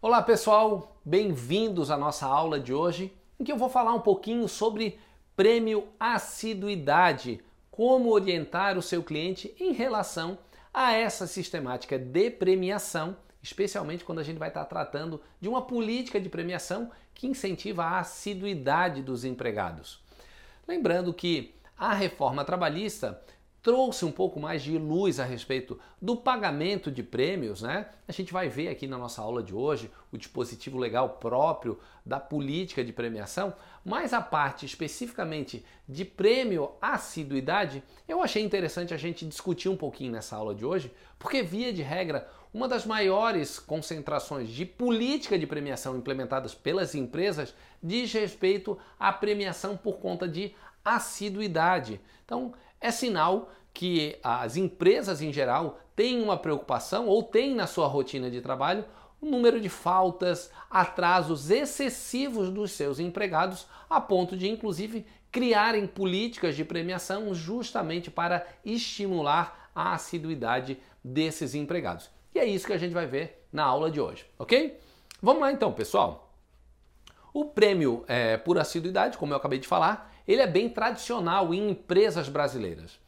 Olá 0.00 0.22
pessoal, 0.22 0.96
bem-vindos 1.04 1.90
à 1.90 1.96
nossa 1.96 2.24
aula 2.24 2.60
de 2.60 2.72
hoje, 2.72 3.12
em 3.36 3.42
que 3.42 3.50
eu 3.50 3.56
vou 3.56 3.68
falar 3.68 3.92
um 3.92 4.00
pouquinho 4.00 4.46
sobre 4.46 4.96
prêmio 5.34 5.88
assiduidade, 5.98 7.40
como 7.68 8.12
orientar 8.12 8.78
o 8.78 8.82
seu 8.82 9.02
cliente 9.02 9.52
em 9.58 9.72
relação 9.72 10.38
a 10.72 10.92
essa 10.92 11.26
sistemática 11.26 11.98
de 11.98 12.30
premiação, 12.30 13.16
especialmente 13.42 14.04
quando 14.04 14.20
a 14.20 14.22
gente 14.22 14.38
vai 14.38 14.50
estar 14.50 14.64
tratando 14.66 15.20
de 15.40 15.48
uma 15.48 15.62
política 15.62 16.20
de 16.20 16.28
premiação 16.28 16.92
que 17.12 17.26
incentiva 17.26 17.82
a 17.82 17.98
assiduidade 17.98 19.02
dos 19.02 19.24
empregados. 19.24 20.00
Lembrando 20.68 21.12
que 21.12 21.56
a 21.76 21.92
reforma 21.92 22.44
trabalhista 22.44 23.20
trouxe 23.62 24.04
um 24.04 24.12
pouco 24.12 24.38
mais 24.38 24.62
de 24.62 24.78
luz 24.78 25.18
a 25.18 25.24
respeito 25.24 25.78
do 26.00 26.16
pagamento 26.16 26.90
de 26.90 27.02
prêmios, 27.02 27.62
né? 27.62 27.88
A 28.06 28.12
gente 28.12 28.32
vai 28.32 28.48
ver 28.48 28.68
aqui 28.68 28.86
na 28.86 28.96
nossa 28.96 29.20
aula 29.20 29.42
de 29.42 29.54
hoje 29.54 29.90
o 30.12 30.16
dispositivo 30.16 30.78
legal 30.78 31.10
próprio 31.20 31.78
da 32.04 32.20
política 32.20 32.84
de 32.84 32.92
premiação, 32.92 33.52
mas 33.84 34.12
a 34.12 34.20
parte 34.20 34.64
especificamente 34.64 35.64
de 35.88 36.04
prêmio 36.04 36.70
assiduidade, 36.80 37.82
eu 38.06 38.22
achei 38.22 38.42
interessante 38.42 38.94
a 38.94 38.96
gente 38.96 39.26
discutir 39.26 39.68
um 39.68 39.76
pouquinho 39.76 40.12
nessa 40.12 40.36
aula 40.36 40.54
de 40.54 40.64
hoje, 40.64 40.92
porque 41.18 41.42
via 41.42 41.72
de 41.72 41.82
regra, 41.82 42.28
uma 42.54 42.68
das 42.68 42.86
maiores 42.86 43.58
concentrações 43.58 44.48
de 44.48 44.64
política 44.64 45.38
de 45.38 45.46
premiação 45.46 45.96
implementadas 45.96 46.54
pelas 46.54 46.94
empresas 46.94 47.54
diz 47.82 48.10
respeito 48.12 48.78
à 48.98 49.12
premiação 49.12 49.76
por 49.76 49.98
conta 49.98 50.26
de 50.26 50.54
assiduidade. 50.84 52.00
Então, 52.24 52.54
é 52.80 52.90
sinal 52.90 53.50
que 53.72 54.18
as 54.22 54.56
empresas 54.56 55.22
em 55.22 55.32
geral 55.32 55.78
têm 55.94 56.22
uma 56.22 56.36
preocupação 56.36 57.06
ou 57.06 57.22
têm 57.22 57.54
na 57.54 57.66
sua 57.66 57.86
rotina 57.86 58.30
de 58.30 58.40
trabalho 58.40 58.84
o 59.20 59.26
número 59.26 59.60
de 59.60 59.68
faltas, 59.68 60.50
atrasos 60.70 61.50
excessivos 61.50 62.50
dos 62.50 62.72
seus 62.72 62.98
empregados, 62.98 63.66
a 63.90 64.00
ponto 64.00 64.36
de 64.36 64.48
inclusive 64.48 65.04
criarem 65.30 65.86
políticas 65.86 66.56
de 66.56 66.64
premiação 66.64 67.34
justamente 67.34 68.10
para 68.10 68.46
estimular 68.64 69.70
a 69.74 69.92
assiduidade 69.92 70.78
desses 71.02 71.54
empregados. 71.54 72.10
E 72.34 72.38
é 72.38 72.44
isso 72.44 72.66
que 72.66 72.72
a 72.72 72.78
gente 72.78 72.94
vai 72.94 73.06
ver 73.06 73.46
na 73.52 73.64
aula 73.64 73.90
de 73.90 74.00
hoje, 74.00 74.26
ok? 74.38 74.78
Vamos 75.20 75.42
lá 75.42 75.52
então, 75.52 75.72
pessoal. 75.72 76.32
O 77.32 77.44
prêmio 77.44 78.04
é, 78.06 78.36
por 78.36 78.58
assiduidade, 78.58 79.18
como 79.18 79.32
eu 79.32 79.36
acabei 79.36 79.58
de 79.58 79.66
falar, 79.66 80.07
ele 80.28 80.42
é 80.42 80.46
bem 80.46 80.68
tradicional 80.68 81.54
em 81.54 81.70
empresas 81.70 82.28
brasileiras. 82.28 83.00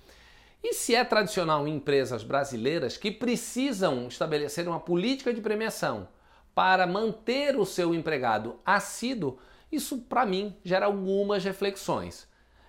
E 0.63 0.73
se 0.73 0.95
é 0.95 1.05
tradicional 1.05 1.69
em 1.69 1.77
empresas 1.77 2.23
brasileiras 2.23 2.97
que 2.97 3.11
precisam 3.11 4.09
estabelecer 4.09 4.67
uma 4.67 4.81
política 4.81 5.33
de 5.33 5.41
premiação 5.41 6.09
para 6.55 6.87
manter 6.87 7.57
o 7.57 7.67
seu 7.67 7.95
empregado 7.95 8.59
assíduo, 8.65 9.39
isso 9.71 9.99
para 9.99 10.25
mim 10.25 10.57
gera 10.65 10.87
algumas 10.87 11.45
reflexões. 11.45 12.27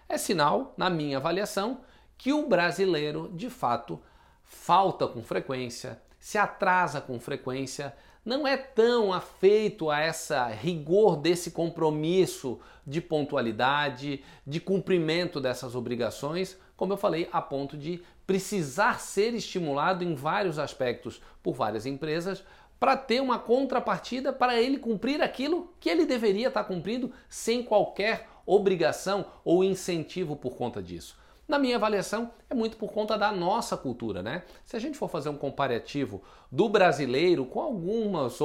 É 0.07 0.17
sinal, 0.17 0.73
na 0.77 0.89
minha 0.89 1.17
avaliação, 1.17 1.81
que 2.17 2.33
o 2.33 2.47
brasileiro 2.47 3.31
de 3.33 3.49
fato 3.49 4.01
falta 4.43 5.07
com 5.07 5.23
frequência, 5.23 6.01
se 6.19 6.37
atrasa 6.37 7.01
com 7.01 7.19
frequência, 7.19 7.95
não 8.23 8.47
é 8.47 8.55
tão 8.55 9.11
afeito 9.11 9.89
a 9.89 9.99
essa 9.99 10.47
rigor 10.47 11.17
desse 11.17 11.51
compromisso 11.51 12.59
de 12.85 13.01
pontualidade, 13.01 14.23
de 14.45 14.59
cumprimento 14.59 15.39
dessas 15.39 15.75
obrigações, 15.75 16.57
como 16.75 16.93
eu 16.93 16.97
falei, 16.97 17.27
a 17.31 17.41
ponto 17.41 17.77
de 17.77 18.01
precisar 18.25 18.99
ser 18.99 19.33
estimulado 19.33 20.03
em 20.03 20.15
vários 20.15 20.59
aspectos 20.59 21.21
por 21.41 21.53
várias 21.53 21.85
empresas 21.85 22.43
para 22.79 22.97
ter 22.97 23.21
uma 23.21 23.37
contrapartida 23.37 24.33
para 24.33 24.59
ele 24.59 24.79
cumprir 24.79 25.21
aquilo 25.21 25.71
que 25.79 25.89
ele 25.89 26.05
deveria 26.05 26.47
estar 26.47 26.63
cumprindo 26.63 27.11
sem 27.29 27.61
qualquer 27.61 28.27
obrigação 28.45 29.25
ou 29.45 29.63
incentivo 29.63 30.35
por 30.35 30.55
conta 30.55 30.81
disso. 30.81 31.15
Na 31.47 31.59
minha 31.59 31.75
avaliação, 31.75 32.31
é 32.49 32.55
muito 32.55 32.77
por 32.77 32.91
conta 32.91 33.17
da 33.17 33.31
nossa 33.31 33.75
cultura, 33.75 34.23
né? 34.23 34.43
Se 34.65 34.75
a 34.75 34.79
gente 34.79 34.97
for 34.97 35.09
fazer 35.09 35.29
um 35.29 35.37
comparativo 35.37 36.23
do 36.51 36.67
brasileiro 36.67 37.45
com 37.45 37.61
algumas 37.61 38.37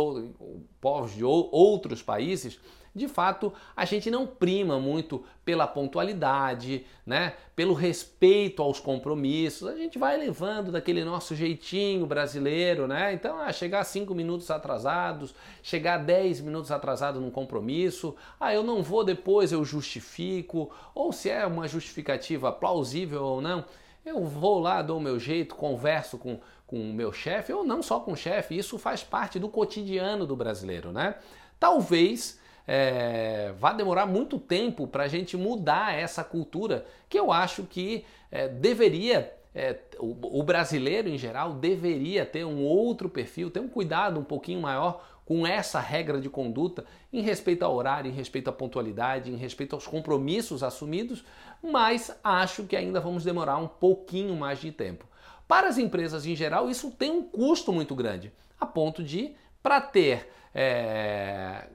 povos 0.81 1.15
de 1.15 1.25
outros 1.25 2.03
países, 2.03 2.59
de 2.97 3.09
fato, 3.09 3.53
a 3.77 3.85
gente 3.85 4.11
não 4.11 4.27
prima 4.27 4.81
muito 4.81 5.23
pela 5.45 5.67
pontualidade, 5.67 6.87
né? 7.05 7.35
Pelo 7.55 7.75
respeito 7.75 8.63
aos 8.63 8.81
compromissos. 8.81 9.69
A 9.69 9.77
gente 9.77 9.99
vai 9.99 10.17
levando 10.17 10.73
daquele 10.73 11.05
nosso 11.05 11.37
jeitinho 11.37 12.07
brasileiro, 12.07 12.89
né? 12.89 13.13
Então, 13.13 13.39
ah, 13.39 13.53
chegar 13.53 13.85
cinco 13.85 14.15
minutos 14.15 14.51
atrasados, 14.51 15.35
chegar 15.63 15.99
10 15.99 16.41
minutos 16.41 16.71
atrasado 16.71 17.21
num 17.21 17.31
compromisso, 17.31 18.17
ah, 18.41 18.55
eu 18.55 18.63
não 18.63 18.83
vou 18.83 19.05
depois, 19.05 19.53
eu 19.53 19.63
justifico, 19.63 20.71
ou 20.95 21.13
se 21.13 21.29
é 21.29 21.45
uma 21.45 21.69
justificativa 21.69 22.51
plausível 22.51 23.23
ou 23.23 23.43
não, 23.43 23.63
eu 24.07 24.25
vou 24.25 24.61
lá, 24.61 24.81
dou 24.83 24.99
o 24.99 25.01
meu 25.01 25.19
jeito, 25.19 25.57
converso 25.57 26.17
com, 26.17 26.39
com 26.65 26.77
o 26.77 26.95
meu 26.95 27.13
chefe, 27.13 27.53
ou 27.53 27.65
não 27.65 27.83
só 27.83 27.99
com 27.99 28.13
o 28.13 28.17
chefe, 28.17 28.57
isso 28.57 28.79
faz 28.79 29.03
parte 29.03 29.39
do 29.39 29.49
cotidiano 29.49 30.25
do 30.25 30.37
brasileiro, 30.37 30.93
né? 30.93 31.17
Talvez 31.59 32.41
é, 32.67 33.53
vai 33.59 33.77
demorar 33.77 34.07
muito 34.07 34.39
tempo 34.39 34.87
para 34.87 35.05
a 35.05 35.09
gente 35.09 35.37
mudar 35.37 35.93
essa 35.93 36.23
cultura 36.23 36.87
que 37.09 37.19
eu 37.19 37.33
acho 37.33 37.65
que 37.65 38.05
é, 38.31 38.47
deveria 38.47 39.33
é, 39.53 39.77
o, 39.99 40.41
o, 40.41 40.43
brasileiro 40.43 41.09
em 41.09 41.17
geral 41.17 41.55
deveria 41.55 42.27
ter 42.27 42.45
um 42.45 42.63
outro 42.63 43.09
perfil, 43.09 43.51
ter 43.51 43.61
um 43.61 43.69
cuidado 43.69 44.21
um 44.21 44.25
pouquinho 44.25 44.61
maior 44.61 45.03
com 45.27 45.45
essa 45.45 45.81
regra 45.81 46.21
de 46.21 46.31
conduta 46.31 46.87
em 47.13 47.21
respeito 47.21 47.65
ao 47.65 47.75
horário, 47.75 48.09
em 48.09 48.15
respeito 48.15 48.49
à 48.49 48.53
pontualidade, 48.53 49.31
em 49.31 49.37
respeito 49.37 49.75
aos 49.75 49.87
compromissos 49.87 50.63
assumidos, 50.63 51.25
mas 51.61 52.17
acho 52.23 52.65
que 52.65 52.77
ainda 52.77 53.01
vamos 53.01 53.25
demorar 53.25 53.59
um 53.59 53.67
pouquinho 53.67 54.37
mais 54.37 54.61
de 54.61 54.71
tempo. 54.71 55.05
Para 55.49 55.69
as 55.69 55.79
empresas 55.79 56.25
em 56.25 56.37
geral, 56.37 56.71
isso 56.71 56.93
tem 56.93 57.11
um 57.11 57.25
custo 57.25 57.73
muito 57.73 57.95
grande, 57.95 58.33
a 58.59 58.65
ponto 58.65 59.03
de, 59.03 59.35
para 59.61 59.81
ter 59.81 60.31
é, 60.55 61.67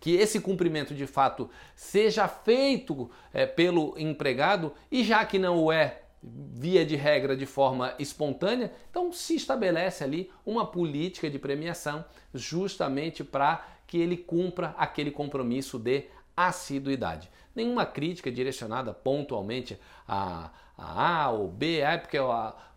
que 0.00 0.12
esse 0.16 0.40
cumprimento 0.40 0.94
de 0.94 1.06
fato 1.06 1.50
seja 1.76 2.26
feito 2.26 3.10
é, 3.34 3.44
pelo 3.44 3.94
empregado 3.98 4.72
e 4.90 5.04
já 5.04 5.24
que 5.26 5.38
não 5.38 5.62
o 5.62 5.70
é 5.70 6.01
via 6.22 6.84
de 6.84 6.94
regra 6.94 7.36
de 7.36 7.46
forma 7.46 7.94
espontânea, 7.98 8.72
então 8.90 9.12
se 9.12 9.34
estabelece 9.34 10.04
ali 10.04 10.30
uma 10.46 10.64
política 10.64 11.28
de 11.28 11.38
premiação 11.38 12.04
justamente 12.32 13.24
para 13.24 13.66
que 13.86 13.98
ele 13.98 14.16
cumpra 14.16 14.74
aquele 14.78 15.10
compromisso 15.10 15.78
de 15.78 16.04
assiduidade. 16.36 17.30
Nenhuma 17.54 17.84
crítica 17.84 18.30
direcionada 18.30 18.94
pontualmente 18.94 19.78
a, 20.06 20.50
a 20.78 21.30
ou 21.30 21.48
B, 21.48 21.80
é 21.80 21.98
porque 21.98 22.18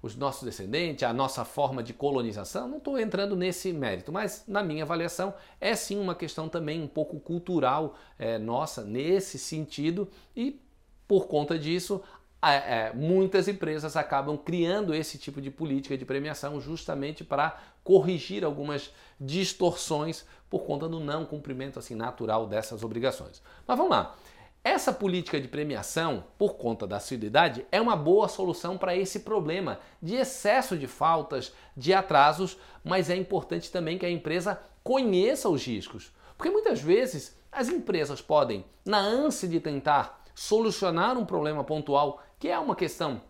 os 0.01 0.15
nossos 0.15 0.43
descendentes, 0.43 1.03
a 1.03 1.13
nossa 1.13 1.45
forma 1.45 1.81
de 1.81 1.93
colonização, 1.93 2.67
não 2.67 2.77
estou 2.77 2.99
entrando 2.99 3.35
nesse 3.35 3.71
mérito, 3.71 4.11
mas 4.11 4.43
na 4.47 4.61
minha 4.61 4.83
avaliação 4.83 5.33
é 5.61 5.75
sim 5.75 5.99
uma 5.99 6.15
questão 6.15 6.49
também 6.49 6.81
um 6.81 6.87
pouco 6.87 7.19
cultural 7.19 7.95
é, 8.19 8.37
nossa 8.37 8.83
nesse 8.83 9.39
sentido 9.39 10.09
e 10.35 10.59
por 11.07 11.27
conta 11.27 11.57
disso 11.57 12.01
é, 12.41 12.91
muitas 12.93 13.47
empresas 13.47 13.95
acabam 13.95 14.37
criando 14.37 14.93
esse 14.93 15.17
tipo 15.17 15.41
de 15.41 15.49
política 15.49 15.97
de 15.97 16.05
premiação 16.05 16.59
justamente 16.61 17.23
para 17.23 17.59
corrigir 17.83 18.43
algumas 18.43 18.91
distorções 19.19 20.25
por 20.49 20.63
conta 20.63 20.87
do 20.87 20.99
não 20.99 21.25
cumprimento 21.25 21.79
assim 21.79 21.95
natural 21.95 22.47
dessas 22.47 22.83
obrigações. 22.83 23.41
Mas 23.65 23.77
vamos 23.77 23.91
lá. 23.91 24.15
Essa 24.63 24.91
política 24.91 25.39
de 25.39 25.47
premiação, 25.47 26.23
por 26.39 26.55
conta 26.55 26.87
da 26.87 26.97
assiduidade, 26.97 27.63
é 27.71 27.79
uma 27.79 27.95
boa 27.95 28.27
solução 28.27 28.79
para 28.79 28.95
esse 28.95 29.19
problema 29.19 29.79
de 30.01 30.15
excesso 30.15 30.75
de 30.75 30.87
faltas, 30.87 31.53
de 31.77 31.93
atrasos, 31.93 32.57
mas 32.83 33.11
é 33.11 33.15
importante 33.15 33.71
também 33.71 33.99
que 33.99 34.07
a 34.07 34.09
empresa 34.09 34.59
conheça 34.83 35.49
os 35.49 35.63
riscos. 35.63 36.11
Porque 36.35 36.51
muitas 36.51 36.81
vezes 36.81 37.37
as 37.51 37.69
empresas 37.69 38.21
podem, 38.21 38.65
na 38.83 38.97
ânsia 38.97 39.47
de 39.47 39.59
tentar 39.59 40.23
solucionar 40.33 41.15
um 41.15 41.25
problema 41.25 41.63
pontual, 41.63 42.23
que 42.39 42.47
é 42.47 42.57
uma 42.59 42.75
questão 42.75 43.21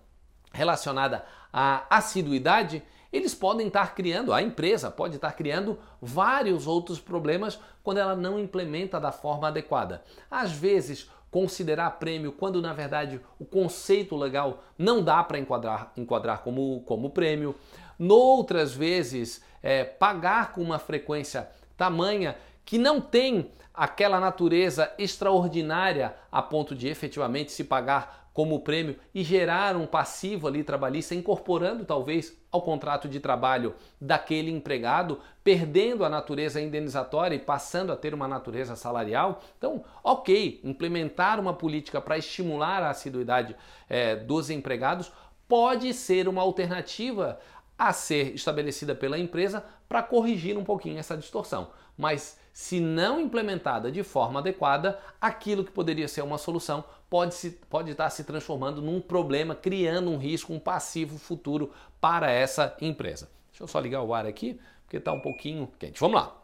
relacionada 0.52 1.26
à 1.52 1.86
assiduidade, 1.90 2.84
eles 3.12 3.34
podem 3.34 3.68
estar 3.68 3.96
criando, 3.96 4.34
a 4.34 4.42
empresa 4.42 4.92
pode 4.92 5.16
estar 5.16 5.32
criando 5.34 5.80
vários 6.02 6.68
outros 6.68 7.00
problemas 7.00 7.60
quando 7.84 7.98
ela 7.98 8.16
não 8.16 8.40
implementa 8.40 9.00
da 9.00 9.12
forma 9.12 9.48
adequada. 9.48 10.04
Às 10.30 10.52
vezes, 10.52 11.10
considerar 11.32 11.92
prêmio 11.92 12.32
quando 12.32 12.62
na 12.62 12.74
verdade 12.74 13.20
o 13.38 13.46
conceito 13.46 14.16
legal 14.16 14.64
não 14.78 15.04
dá 15.04 15.24
para 15.24 15.38
enquadrar, 15.38 15.92
enquadrar 15.98 16.42
como, 16.42 16.82
como 16.86 17.10
prêmio. 17.10 17.56
Noutras 18.00 18.74
vezes, 18.74 19.44
é, 19.62 19.84
pagar 19.84 20.54
com 20.54 20.62
uma 20.62 20.80
frequência 20.80 21.50
tamanha 21.78 22.38
que 22.64 22.78
não 22.78 23.00
tem 23.00 23.52
aquela 23.74 24.20
natureza 24.20 24.92
extraordinária 24.98 26.16
a 26.32 26.42
ponto 26.42 26.74
de 26.74 26.88
efetivamente 26.88 27.52
se 27.52 27.64
pagar 27.64 28.25
como 28.36 28.60
prêmio 28.60 28.98
e 29.14 29.24
gerar 29.24 29.78
um 29.78 29.88
passivo 29.88 30.46
ali 30.46 30.62
trabalhista, 30.62 31.16
incorporando 31.16 31.86
talvez 31.86 32.38
ao 32.52 32.62
contrato 32.62 33.08
de 33.08 33.22
trabalho 33.22 33.74
daquele 34.00 34.52
empregado, 34.52 35.22
perdendo 35.42 36.04
a 36.04 36.10
natureza 36.10 36.60
indenizatória 36.60 37.38
e 37.38 37.40
passando 37.40 37.94
a 37.94 37.96
ter 37.96 38.14
uma 38.14 38.28
natureza 38.28 38.76
salarial. 38.76 39.42
Então, 39.58 39.86
ok, 40.04 40.60
implementar 40.66 41.40
uma 41.40 41.54
política 41.54 42.02
para 42.02 42.18
estimular 42.18 42.84
a 42.84 42.90
assiduidade 42.90 43.56
é, 43.88 44.18
dos 44.18 44.50
empregados 44.50 45.14
pode 45.48 45.94
ser 45.94 46.28
uma 46.28 46.42
alternativa 46.42 47.40
a 47.78 47.92
ser 47.92 48.34
estabelecida 48.34 48.96
pela 48.96 49.18
empresa 49.18 49.64
para 49.88 50.02
corrigir 50.02 50.58
um 50.58 50.64
pouquinho 50.64 50.98
essa 50.98 51.18
distorção. 51.18 51.70
Mas 51.98 52.40
se 52.52 52.80
não 52.80 53.20
implementada 53.20 53.92
de 53.92 54.02
forma 54.04 54.40
adequada, 54.40 55.00
aquilo 55.20 55.64
que 55.64 55.72
poderia 55.72 56.08
ser 56.08 56.22
uma 56.22 56.38
solução 56.38 56.84
pode, 57.10 57.36
se, 57.36 57.52
pode 57.70 57.92
estar 57.92 58.10
se 58.10 58.24
transformando 58.24 58.82
num 58.82 59.02
problema, 59.02 59.54
criando 59.56 60.10
um 60.10 60.18
risco, 60.18 60.54
um 60.54 60.60
passivo 60.60 61.18
futuro 61.18 61.72
para 62.00 62.32
essa 62.32 62.76
empresa. 62.80 63.30
Deixa 63.52 63.64
eu 63.64 63.68
só 63.68 63.80
ligar 63.80 64.02
o 64.02 64.14
ar 64.14 64.26
aqui, 64.26 64.60
porque 64.84 64.98
está 64.98 65.12
um 65.12 65.20
pouquinho 65.20 65.70
quente. 65.80 66.00
Vamos 66.00 66.22
lá. 66.22 66.36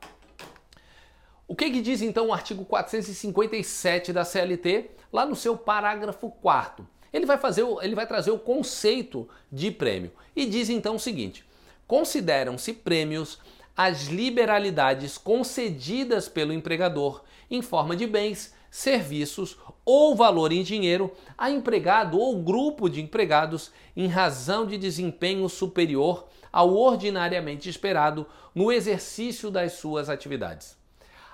O 1.47 1.55
que, 1.55 1.69
que 1.69 1.81
diz 1.81 2.01
então 2.01 2.27
o 2.27 2.33
artigo 2.33 2.63
457 2.63 4.13
da 4.13 4.23
CLT, 4.23 4.91
lá 5.11 5.25
no 5.25 5.35
seu 5.35 5.57
parágrafo 5.57 6.29
4 6.29 6.87
ele 7.13 7.25
vai 7.25 7.37
fazer, 7.37 7.65
ele 7.81 7.95
vai 7.95 8.07
trazer 8.07 8.31
o 8.31 8.39
conceito 8.39 9.27
de 9.51 9.71
prêmio 9.71 10.11
e 10.35 10.45
diz 10.45 10.69
então 10.69 10.95
o 10.95 10.99
seguinte: 10.99 11.45
consideram-se 11.87 12.73
prêmios 12.73 13.39
as 13.75 14.07
liberalidades 14.07 15.17
concedidas 15.17 16.27
pelo 16.27 16.53
empregador 16.53 17.23
em 17.49 17.61
forma 17.61 17.95
de 17.95 18.07
bens, 18.07 18.53
serviços 18.69 19.57
ou 19.83 20.15
valor 20.15 20.51
em 20.51 20.63
dinheiro 20.63 21.11
a 21.37 21.49
empregado 21.51 22.17
ou 22.17 22.41
grupo 22.41 22.89
de 22.89 23.01
empregados 23.01 23.71
em 23.95 24.07
razão 24.07 24.65
de 24.65 24.77
desempenho 24.77 25.47
superior 25.49 26.27
ao 26.51 26.73
ordinariamente 26.73 27.69
esperado 27.69 28.25
no 28.55 28.71
exercício 28.71 29.49
das 29.51 29.73
suas 29.73 30.09
atividades. 30.09 30.80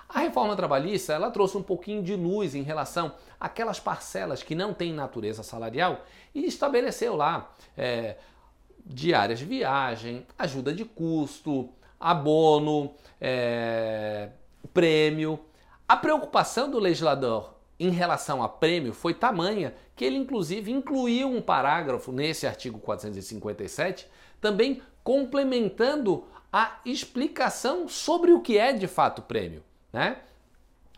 A 0.08 0.20
reforma 0.20 0.56
trabalhista 0.56 1.12
ela 1.12 1.30
trouxe 1.30 1.58
um 1.58 1.62
pouquinho 1.62 2.02
de 2.02 2.16
luz 2.16 2.54
em 2.54 2.62
relação 2.62 3.12
àquelas 3.38 3.78
parcelas 3.78 4.42
que 4.42 4.54
não 4.54 4.72
têm 4.72 4.90
natureza 4.90 5.42
salarial 5.42 6.00
e 6.34 6.46
estabeleceu 6.46 7.14
lá 7.14 7.52
é, 7.76 8.16
diárias 8.86 9.38
de 9.38 9.44
viagem, 9.44 10.26
ajuda 10.38 10.72
de 10.72 10.86
custo, 10.86 11.68
abono, 12.00 12.94
é, 13.20 14.30
prêmio. 14.72 15.38
A 15.86 15.94
preocupação 15.94 16.70
do 16.70 16.78
legislador 16.78 17.54
em 17.78 17.90
relação 17.90 18.42
a 18.42 18.48
prêmio 18.48 18.94
foi 18.94 19.12
tamanha 19.12 19.74
que 19.94 20.06
ele, 20.06 20.16
inclusive, 20.16 20.72
incluiu 20.72 21.28
um 21.28 21.42
parágrafo 21.42 22.12
nesse 22.12 22.46
artigo 22.46 22.78
457, 22.78 24.08
também 24.40 24.80
complementando 25.04 26.24
a 26.50 26.80
explicação 26.86 27.86
sobre 27.88 28.32
o 28.32 28.40
que 28.40 28.56
é 28.56 28.72
de 28.72 28.86
fato 28.86 29.20
prêmio 29.20 29.67
né? 29.92 30.18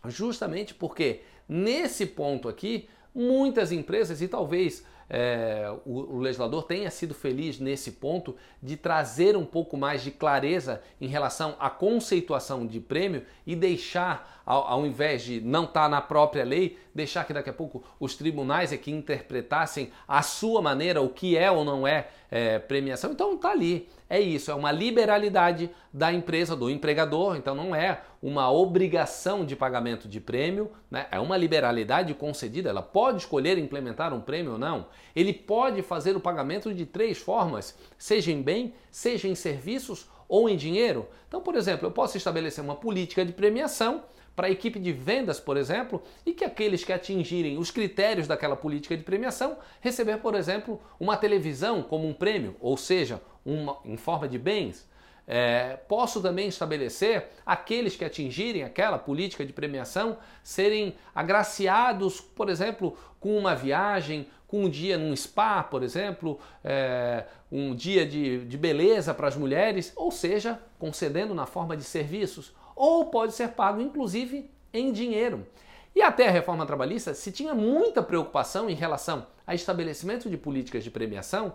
Justamente 0.06 0.75
porque 0.75 1.22
nesse 1.48 2.06
ponto 2.06 2.48
aqui, 2.48 2.88
muitas 3.14 3.72
empresas, 3.72 4.22
e 4.22 4.28
talvez 4.28 4.84
é, 5.12 5.69
o, 5.84 6.16
o, 6.16 6.19
legislador 6.20 6.62
tenha 6.62 6.88
sido 6.88 7.12
feliz 7.12 7.58
nesse 7.58 7.90
ponto 7.90 8.37
de 8.62 8.76
trazer 8.76 9.37
um 9.37 9.44
pouco 9.44 9.76
mais 9.76 10.04
de 10.04 10.12
clareza 10.12 10.81
em 11.00 11.08
relação 11.08 11.56
à 11.58 11.69
conceituação 11.69 12.64
de 12.64 12.78
prêmio 12.78 13.25
e 13.44 13.56
deixar, 13.56 14.40
ao, 14.46 14.62
ao 14.69 14.87
invés 14.87 15.22
de 15.22 15.40
não 15.40 15.64
estar 15.64 15.82
tá 15.82 15.88
na 15.88 16.00
própria 16.00 16.44
lei, 16.44 16.78
deixar 16.94 17.25
que 17.25 17.32
daqui 17.32 17.50
a 17.50 17.52
pouco 17.52 17.82
os 17.98 18.14
tribunais 18.14 18.72
é 18.72 18.76
que 18.76 18.92
interpretassem 18.92 19.90
a 20.06 20.22
sua 20.22 20.62
maneira 20.62 21.02
o 21.02 21.08
que 21.08 21.37
é 21.37 21.50
ou 21.50 21.64
não 21.64 21.84
é, 21.84 22.06
é 22.31 22.60
premiação. 22.60 23.10
Então 23.10 23.34
está 23.34 23.50
ali. 23.50 23.88
É 24.12 24.19
isso, 24.19 24.51
é 24.51 24.55
uma 24.55 24.73
liberalidade 24.73 25.71
da 25.93 26.12
empresa, 26.12 26.57
do 26.57 26.69
empregador, 26.69 27.37
então 27.37 27.55
não 27.55 27.73
é 27.73 28.03
uma 28.21 28.51
obrigação 28.51 29.47
de 29.47 29.55
pagamento 29.55 30.09
de 30.09 30.21
prêmio, 30.21 30.69
né? 30.91 31.07
é 31.12 31.21
uma 31.21 31.37
liberalidade 31.37 32.12
concedida, 32.15 32.71
ela 32.71 32.83
pode 32.83 33.19
escolher 33.19 33.57
implementar 33.57 34.12
um 34.12 34.21
prêmio 34.21 34.55
ou 34.55 34.59
não. 34.59 34.89
Ele 35.15 35.33
pode 35.33 35.81
fazer 35.83 36.17
o 36.17 36.21
pagamento 36.21 36.75
de 36.75 36.85
três 36.85 37.19
formas, 37.19 37.79
seja 37.97 38.33
em 38.33 38.43
bem, 38.43 38.75
seja 38.91 39.29
em 39.29 39.37
serviços 39.37 40.11
ou 40.29 40.49
em 40.49 40.57
dinheiro. 40.57 41.09
Então, 41.29 41.41
por 41.41 41.55
exemplo, 41.55 41.87
eu 41.87 41.93
posso 41.93 42.17
estabelecer 42.17 42.65
uma 42.65 42.75
política 42.75 43.25
de 43.25 43.33
premiação 43.33 44.03
para 44.40 44.46
a 44.46 44.50
equipe 44.50 44.78
de 44.78 44.90
vendas, 44.90 45.38
por 45.38 45.58
exemplo, 45.58 46.02
e 46.25 46.32
que 46.32 46.46
aqueles 46.46 46.82
que 46.82 46.94
atingirem 46.94 47.58
os 47.58 47.70
critérios 47.70 48.26
daquela 48.26 48.56
política 48.56 48.96
de 48.96 49.02
premiação 49.02 49.58
receber, 49.82 50.16
por 50.16 50.34
exemplo, 50.34 50.81
uma 50.98 51.14
televisão 51.14 51.82
como 51.82 52.08
um 52.08 52.14
prêmio, 52.14 52.56
ou 52.58 52.75
seja, 52.75 53.20
uma, 53.44 53.76
em 53.84 53.98
forma 53.98 54.26
de 54.26 54.38
bens. 54.38 54.88
É, 55.26 55.76
posso 55.87 56.22
também 56.22 56.48
estabelecer 56.48 57.28
aqueles 57.44 57.96
que 57.96 58.02
atingirem 58.02 58.62
aquela 58.62 58.98
política 58.98 59.44
de 59.44 59.52
premiação 59.52 60.16
serem 60.42 60.94
agraciados, 61.14 62.19
por 62.19 62.48
exemplo, 62.48 62.96
com 63.20 63.37
uma 63.37 63.54
viagem, 63.54 64.26
com 64.48 64.64
um 64.64 64.70
dia 64.70 64.96
num 64.96 65.14
spa, 65.14 65.62
por 65.62 65.82
exemplo, 65.82 66.40
é, 66.64 67.26
um 67.52 67.75
dia 67.75 68.06
de, 68.06 68.46
de 68.46 68.56
beleza 68.56 69.12
para 69.12 69.28
as 69.28 69.37
mulheres, 69.37 69.92
ou 69.94 70.10
seja, 70.10 70.58
concedendo 70.78 71.34
na 71.34 71.44
forma 71.44 71.76
de 71.76 71.84
serviços, 71.84 72.54
ou 72.81 73.05
pode 73.05 73.35
ser 73.35 73.50
pago 73.50 73.79
inclusive 73.79 74.50
em 74.73 74.91
dinheiro. 74.91 75.47
E 75.94 76.00
até 76.00 76.27
a 76.27 76.31
reforma 76.31 76.65
trabalhista 76.65 77.12
se 77.12 77.31
tinha 77.31 77.55
muita 77.55 78.03
preocupação 78.03 78.71
em 78.71 78.75
relação 78.75 79.27
a 79.47 79.55
estabelecimento 79.55 80.31
de 80.31 80.38
políticas 80.38 80.82
de 80.82 80.91
premiação 80.91 81.53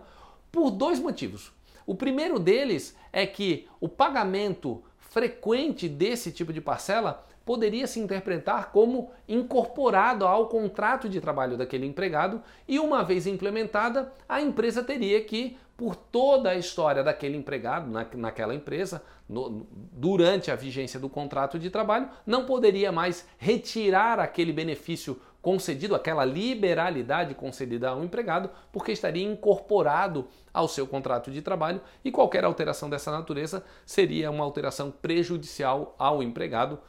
por 0.52 0.70
dois 0.70 1.00
motivos. 1.00 1.50
O 1.84 1.96
primeiro 1.96 2.38
deles 2.38 2.96
é 3.12 3.26
que 3.26 3.66
o 3.80 3.88
pagamento 3.88 4.84
frequente 5.00 5.88
desse 5.88 6.30
tipo 6.30 6.52
de 6.52 6.60
parcela 6.60 7.26
poderia 7.44 7.88
se 7.88 7.98
interpretar 7.98 8.70
como 8.70 9.10
incorporado 9.28 10.26
ao 10.26 10.46
contrato 10.46 11.08
de 11.08 11.20
trabalho 11.20 11.56
daquele 11.56 11.86
empregado 11.86 12.40
e, 12.68 12.78
uma 12.78 13.02
vez 13.02 13.26
implementada, 13.26 14.12
a 14.28 14.40
empresa 14.40 14.82
teria 14.82 15.20
que, 15.24 15.56
por 15.76 15.94
toda 15.94 16.50
a 16.50 16.54
história 16.54 17.04
daquele 17.04 17.36
empregado 17.36 17.90
na, 17.90 18.06
naquela 18.14 18.54
empresa, 18.54 19.02
no, 19.28 19.66
durante 19.92 20.50
a 20.50 20.56
vigência 20.56 20.98
do 20.98 21.08
contrato 21.08 21.58
de 21.58 21.68
trabalho, 21.68 22.08
não 22.26 22.46
poderia 22.46 22.90
mais 22.90 23.28
retirar 23.36 24.18
aquele 24.18 24.52
benefício 24.52 25.20
concedido, 25.42 25.94
aquela 25.94 26.24
liberalidade 26.24 27.34
concedida 27.34 27.90
ao 27.90 28.02
empregado, 28.02 28.50
porque 28.72 28.90
estaria 28.90 29.24
incorporado 29.24 30.26
ao 30.52 30.66
seu 30.66 30.86
contrato 30.86 31.30
de 31.30 31.42
trabalho 31.42 31.80
e 32.04 32.10
qualquer 32.10 32.44
alteração 32.44 32.90
dessa 32.90 33.12
natureza 33.12 33.64
seria 33.84 34.30
uma 34.30 34.42
alteração 34.42 34.90
prejudicial 34.90 35.94
ao 35.98 36.22
empregado 36.22 36.80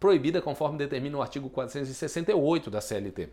proibida 0.00 0.40
conforme 0.40 0.78
determina 0.78 1.18
o 1.18 1.22
artigo 1.22 1.50
468 1.50 2.70
da 2.70 2.80
CLT. 2.80 3.28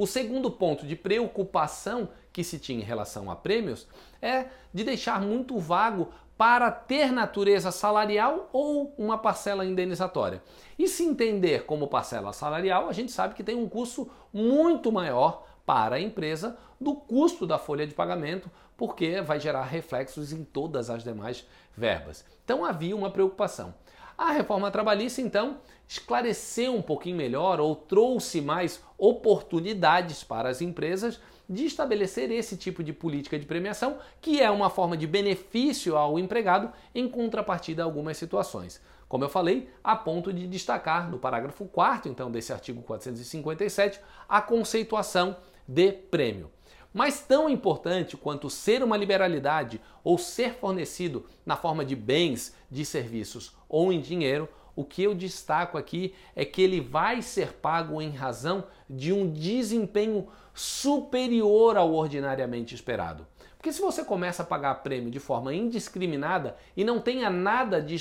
O 0.00 0.06
segundo 0.06 0.50
ponto 0.50 0.86
de 0.86 0.96
preocupação 0.96 2.08
que 2.32 2.42
se 2.42 2.58
tinha 2.58 2.80
em 2.80 2.82
relação 2.82 3.30
a 3.30 3.36
prêmios 3.36 3.86
é 4.22 4.46
de 4.72 4.82
deixar 4.82 5.20
muito 5.20 5.58
vago 5.58 6.08
para 6.38 6.70
ter 6.70 7.12
natureza 7.12 7.70
salarial 7.70 8.48
ou 8.50 8.94
uma 8.96 9.18
parcela 9.18 9.62
indenizatória. 9.62 10.42
E 10.78 10.88
se 10.88 11.04
entender 11.04 11.66
como 11.66 11.86
parcela 11.86 12.32
salarial, 12.32 12.88
a 12.88 12.94
gente 12.94 13.12
sabe 13.12 13.34
que 13.34 13.44
tem 13.44 13.54
um 13.54 13.68
custo 13.68 14.10
muito 14.32 14.90
maior 14.90 15.46
para 15.66 15.96
a 15.96 16.00
empresa 16.00 16.56
do 16.80 16.94
custo 16.94 17.46
da 17.46 17.58
folha 17.58 17.86
de 17.86 17.92
pagamento, 17.92 18.50
porque 18.78 19.20
vai 19.20 19.38
gerar 19.38 19.64
reflexos 19.64 20.32
em 20.32 20.44
todas 20.44 20.88
as 20.88 21.04
demais 21.04 21.46
verbas. 21.76 22.24
Então 22.42 22.64
havia 22.64 22.96
uma 22.96 23.10
preocupação. 23.10 23.74
A 24.16 24.32
reforma 24.32 24.70
trabalhista, 24.70 25.20
então, 25.20 25.58
esclareceu 25.90 26.72
um 26.72 26.80
pouquinho 26.80 27.16
melhor 27.16 27.58
ou 27.58 27.74
trouxe 27.74 28.40
mais 28.40 28.80
oportunidades 28.96 30.22
para 30.22 30.48
as 30.48 30.62
empresas 30.62 31.18
de 31.48 31.64
estabelecer 31.64 32.30
esse 32.30 32.56
tipo 32.56 32.84
de 32.84 32.92
política 32.92 33.36
de 33.36 33.44
premiação, 33.44 33.98
que 34.20 34.40
é 34.40 34.48
uma 34.48 34.70
forma 34.70 34.96
de 34.96 35.04
benefício 35.04 35.96
ao 35.96 36.16
empregado 36.16 36.72
em 36.94 37.08
contrapartida 37.08 37.82
a 37.82 37.86
algumas 37.86 38.16
situações. 38.16 38.80
Como 39.08 39.24
eu 39.24 39.28
falei, 39.28 39.68
a 39.82 39.96
ponto 39.96 40.32
de 40.32 40.46
destacar 40.46 41.10
no 41.10 41.18
parágrafo 41.18 41.64
4 41.64 42.08
então 42.08 42.30
desse 42.30 42.52
artigo 42.52 42.82
457 42.82 44.00
a 44.28 44.40
conceituação 44.40 45.38
de 45.66 45.90
prêmio. 45.90 46.52
Mas 46.94 47.20
tão 47.20 47.48
importante 47.48 48.16
quanto 48.16 48.48
ser 48.48 48.84
uma 48.84 48.96
liberalidade 48.96 49.80
ou 50.04 50.16
ser 50.16 50.54
fornecido 50.54 51.26
na 51.44 51.56
forma 51.56 51.84
de 51.84 51.96
bens, 51.96 52.54
de 52.70 52.84
serviços 52.84 53.56
ou 53.68 53.92
em 53.92 54.00
dinheiro, 54.00 54.48
o 54.74 54.84
que 54.84 55.02
eu 55.02 55.14
destaco 55.14 55.76
aqui 55.76 56.14
é 56.34 56.44
que 56.44 56.62
ele 56.62 56.80
vai 56.80 57.22
ser 57.22 57.54
pago 57.54 58.00
em 58.00 58.10
razão 58.10 58.64
de 58.88 59.12
um 59.12 59.30
desempenho 59.30 60.28
superior 60.54 61.76
ao 61.76 61.92
ordinariamente 61.92 62.74
esperado. 62.74 63.26
Porque 63.56 63.72
se 63.74 63.82
você 63.82 64.02
começa 64.02 64.42
a 64.42 64.46
pagar 64.46 64.76
prêmio 64.76 65.10
de 65.10 65.20
forma 65.20 65.52
indiscriminada 65.52 66.56
e 66.74 66.82
não 66.82 66.98
tenha 66.98 67.28
nada 67.28 67.80
de 67.80 67.94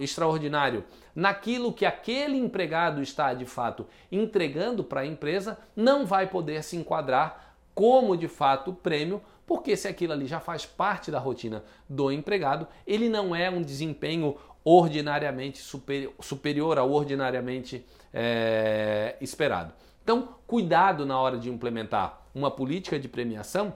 extraordinário 0.00 0.84
naquilo 1.14 1.70
que 1.70 1.84
aquele 1.84 2.38
empregado 2.38 3.02
está 3.02 3.34
de 3.34 3.44
fato 3.44 3.86
entregando 4.10 4.82
para 4.82 5.02
a 5.02 5.06
empresa, 5.06 5.58
não 5.76 6.06
vai 6.06 6.26
poder 6.28 6.64
se 6.64 6.76
enquadrar 6.76 7.56
como 7.74 8.16
de 8.16 8.26
fato 8.26 8.72
prêmio, 8.72 9.20
porque 9.46 9.76
se 9.76 9.86
aquilo 9.86 10.14
ali 10.14 10.26
já 10.26 10.40
faz 10.40 10.64
parte 10.64 11.10
da 11.10 11.18
rotina 11.18 11.62
do 11.86 12.10
empregado, 12.10 12.66
ele 12.86 13.10
não 13.10 13.36
é 13.36 13.50
um 13.50 13.60
desempenho 13.60 14.34
ordinariamente 14.64 15.58
superior, 15.58 16.12
superior 16.20 16.78
ao 16.78 16.90
ordinariamente 16.90 17.84
é, 18.12 19.16
esperado. 19.20 19.72
Então, 20.02 20.36
cuidado 20.46 21.04
na 21.04 21.18
hora 21.18 21.38
de 21.38 21.50
implementar 21.50 22.22
uma 22.34 22.50
política 22.50 22.98
de 22.98 23.08
premiação 23.08 23.74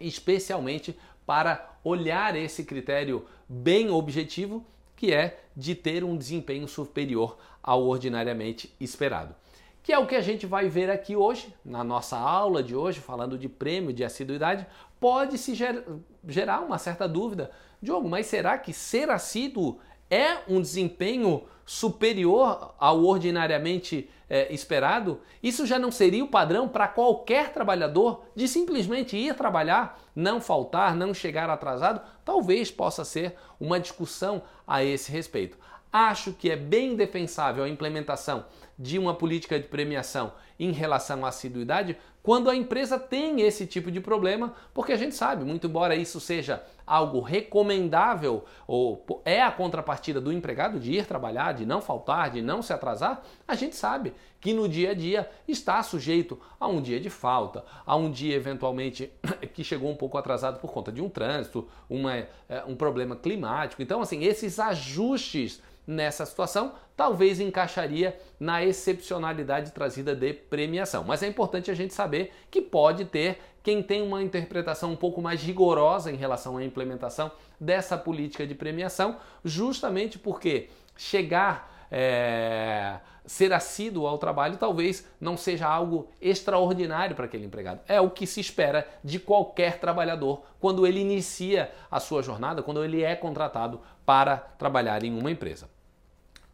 especialmente 0.00 0.98
para 1.26 1.78
olhar 1.82 2.36
esse 2.36 2.64
critério 2.64 3.24
bem 3.48 3.90
objetivo, 3.90 4.64
que 4.96 5.12
é 5.12 5.40
de 5.56 5.74
ter 5.74 6.04
um 6.04 6.16
desempenho 6.16 6.68
superior 6.68 7.38
ao 7.62 7.84
ordinariamente 7.84 8.74
esperado. 8.80 9.34
Que 9.82 9.92
é 9.92 9.98
o 9.98 10.06
que 10.06 10.14
a 10.14 10.20
gente 10.22 10.46
vai 10.46 10.68
ver 10.68 10.90
aqui 10.90 11.14
hoje, 11.14 11.54
na 11.64 11.84
nossa 11.84 12.16
aula 12.16 12.62
de 12.62 12.74
hoje, 12.74 13.00
falando 13.00 13.36
de 13.36 13.48
prêmio 13.48 13.92
de 13.92 14.02
assiduidade, 14.02 14.66
pode 14.98 15.36
se 15.36 15.54
ger 15.54 15.84
gerar 16.26 16.60
uma 16.60 16.78
certa 16.78 17.06
dúvida. 17.06 17.50
Diogo, 17.82 18.08
mas 18.08 18.26
será 18.26 18.56
que 18.56 18.72
ser 18.72 19.10
assíduo 19.10 19.78
é 20.14 20.42
um 20.48 20.60
desempenho 20.60 21.42
superior 21.66 22.72
ao 22.78 23.04
ordinariamente 23.04 24.08
é, 24.30 24.52
esperado, 24.54 25.20
isso 25.42 25.66
já 25.66 25.78
não 25.78 25.90
seria 25.90 26.22
o 26.22 26.28
padrão 26.28 26.68
para 26.68 26.86
qualquer 26.86 27.52
trabalhador 27.52 28.22
de 28.34 28.46
simplesmente 28.46 29.16
ir 29.16 29.34
trabalhar, 29.34 30.00
não 30.14 30.40
faltar, 30.40 30.94
não 30.94 31.12
chegar 31.12 31.50
atrasado? 31.50 32.00
Talvez 32.24 32.70
possa 32.70 33.04
ser 33.04 33.34
uma 33.58 33.80
discussão 33.80 34.42
a 34.66 34.84
esse 34.84 35.10
respeito. 35.10 35.58
Acho 35.92 36.32
que 36.32 36.50
é 36.50 36.56
bem 36.56 36.94
defensável 36.94 37.64
a 37.64 37.68
implementação 37.68 38.46
de 38.78 38.98
uma 38.98 39.14
política 39.14 39.58
de 39.58 39.66
premiação 39.66 40.32
em 40.58 40.70
relação 40.70 41.24
à 41.24 41.28
assiduidade 41.28 41.96
quando 42.24 42.48
a 42.48 42.56
empresa 42.56 42.98
tem 42.98 43.42
esse 43.42 43.66
tipo 43.66 43.90
de 43.90 44.00
problema, 44.00 44.54
porque 44.72 44.92
a 44.92 44.96
gente 44.96 45.14
sabe, 45.14 45.44
muito 45.44 45.66
embora 45.66 45.94
isso 45.94 46.18
seja 46.18 46.64
algo 46.86 47.20
recomendável 47.20 48.46
ou 48.66 49.04
é 49.26 49.42
a 49.42 49.52
contrapartida 49.52 50.22
do 50.22 50.32
empregado 50.32 50.80
de 50.80 50.92
ir 50.92 51.04
trabalhar, 51.04 51.52
de 51.52 51.66
não 51.66 51.82
faltar, 51.82 52.30
de 52.30 52.40
não 52.40 52.62
se 52.62 52.72
atrasar, 52.72 53.22
a 53.46 53.54
gente 53.54 53.76
sabe 53.76 54.14
que 54.40 54.54
no 54.54 54.66
dia 54.66 54.92
a 54.92 54.94
dia 54.94 55.28
está 55.46 55.82
sujeito 55.82 56.40
a 56.58 56.66
um 56.66 56.80
dia 56.80 56.98
de 56.98 57.10
falta, 57.10 57.62
a 57.84 57.94
um 57.94 58.10
dia 58.10 58.34
eventualmente 58.34 59.12
que 59.52 59.62
chegou 59.62 59.90
um 59.90 59.96
pouco 59.96 60.16
atrasado 60.16 60.58
por 60.60 60.72
conta 60.72 60.90
de 60.90 61.02
um 61.02 61.10
trânsito, 61.10 61.68
uma, 61.90 62.14
é, 62.16 62.64
um 62.66 62.74
problema 62.74 63.14
climático. 63.14 63.82
Então, 63.82 64.00
assim, 64.00 64.24
esses 64.24 64.58
ajustes 64.58 65.60
nessa 65.86 66.24
situação, 66.24 66.72
talvez 66.96 67.40
encaixaria 67.40 68.18
na 68.38 68.64
excepcionalidade 68.64 69.72
trazida 69.72 70.14
de 70.14 70.32
premiação. 70.32 71.04
Mas 71.04 71.22
é 71.22 71.26
importante 71.26 71.70
a 71.70 71.74
gente 71.74 71.94
saber 71.94 72.32
que 72.50 72.60
pode 72.60 73.04
ter 73.04 73.38
quem 73.62 73.82
tem 73.82 74.02
uma 74.02 74.22
interpretação 74.22 74.92
um 74.92 74.96
pouco 74.96 75.22
mais 75.22 75.42
rigorosa 75.42 76.10
em 76.10 76.16
relação 76.16 76.56
à 76.56 76.64
implementação 76.64 77.32
dessa 77.58 77.96
política 77.96 78.46
de 78.46 78.54
premiação, 78.54 79.16
justamente 79.42 80.18
porque 80.18 80.68
chegar 80.96 81.72
é, 81.90 82.98
ser 83.26 83.52
assíduo 83.52 84.06
ao 84.06 84.18
trabalho 84.18 84.56
talvez 84.56 85.06
não 85.20 85.36
seja 85.36 85.66
algo 85.66 86.08
extraordinário 86.20 87.16
para 87.16 87.24
aquele 87.24 87.46
empregado. 87.46 87.80
É 87.88 88.00
o 88.00 88.10
que 88.10 88.26
se 88.26 88.40
espera 88.40 88.86
de 89.02 89.18
qualquer 89.18 89.78
trabalhador 89.78 90.42
quando 90.60 90.86
ele 90.86 91.00
inicia 91.00 91.70
a 91.90 92.00
sua 92.00 92.22
jornada, 92.22 92.62
quando 92.62 92.84
ele 92.84 93.02
é 93.02 93.14
contratado 93.14 93.80
para 94.04 94.36
trabalhar 94.36 95.02
em 95.04 95.16
uma 95.16 95.30
empresa. 95.30 95.68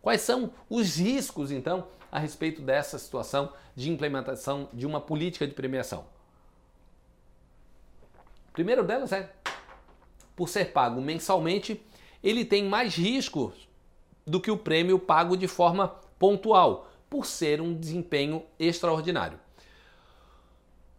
Quais 0.02 0.23
são 0.23 0.52
os 0.69 0.97
riscos, 0.97 1.50
então, 1.50 1.87
a 2.11 2.19
respeito 2.19 2.62
dessa 2.62 2.99
situação 2.99 3.52
de 3.75 3.90
implementação 3.90 4.69
de 4.73 4.87
uma 4.87 5.00
política 5.00 5.47
de 5.47 5.54
premiação? 5.54 6.04
O 8.49 8.52
primeiro 8.52 8.83
delas 8.83 9.12
é, 9.12 9.30
por 10.35 10.49
ser 10.49 10.73
pago 10.73 11.00
mensalmente, 11.00 11.80
ele 12.23 12.45
tem 12.45 12.64
mais 12.64 12.95
riscos 12.95 13.69
do 14.26 14.40
que 14.40 14.50
o 14.50 14.57
prêmio 14.57 14.99
pago 14.99 15.37
de 15.37 15.47
forma 15.47 15.88
pontual, 16.19 16.88
por 17.09 17.26
ser 17.26 17.61
um 17.61 17.75
desempenho 17.75 18.45
extraordinário. 18.59 19.38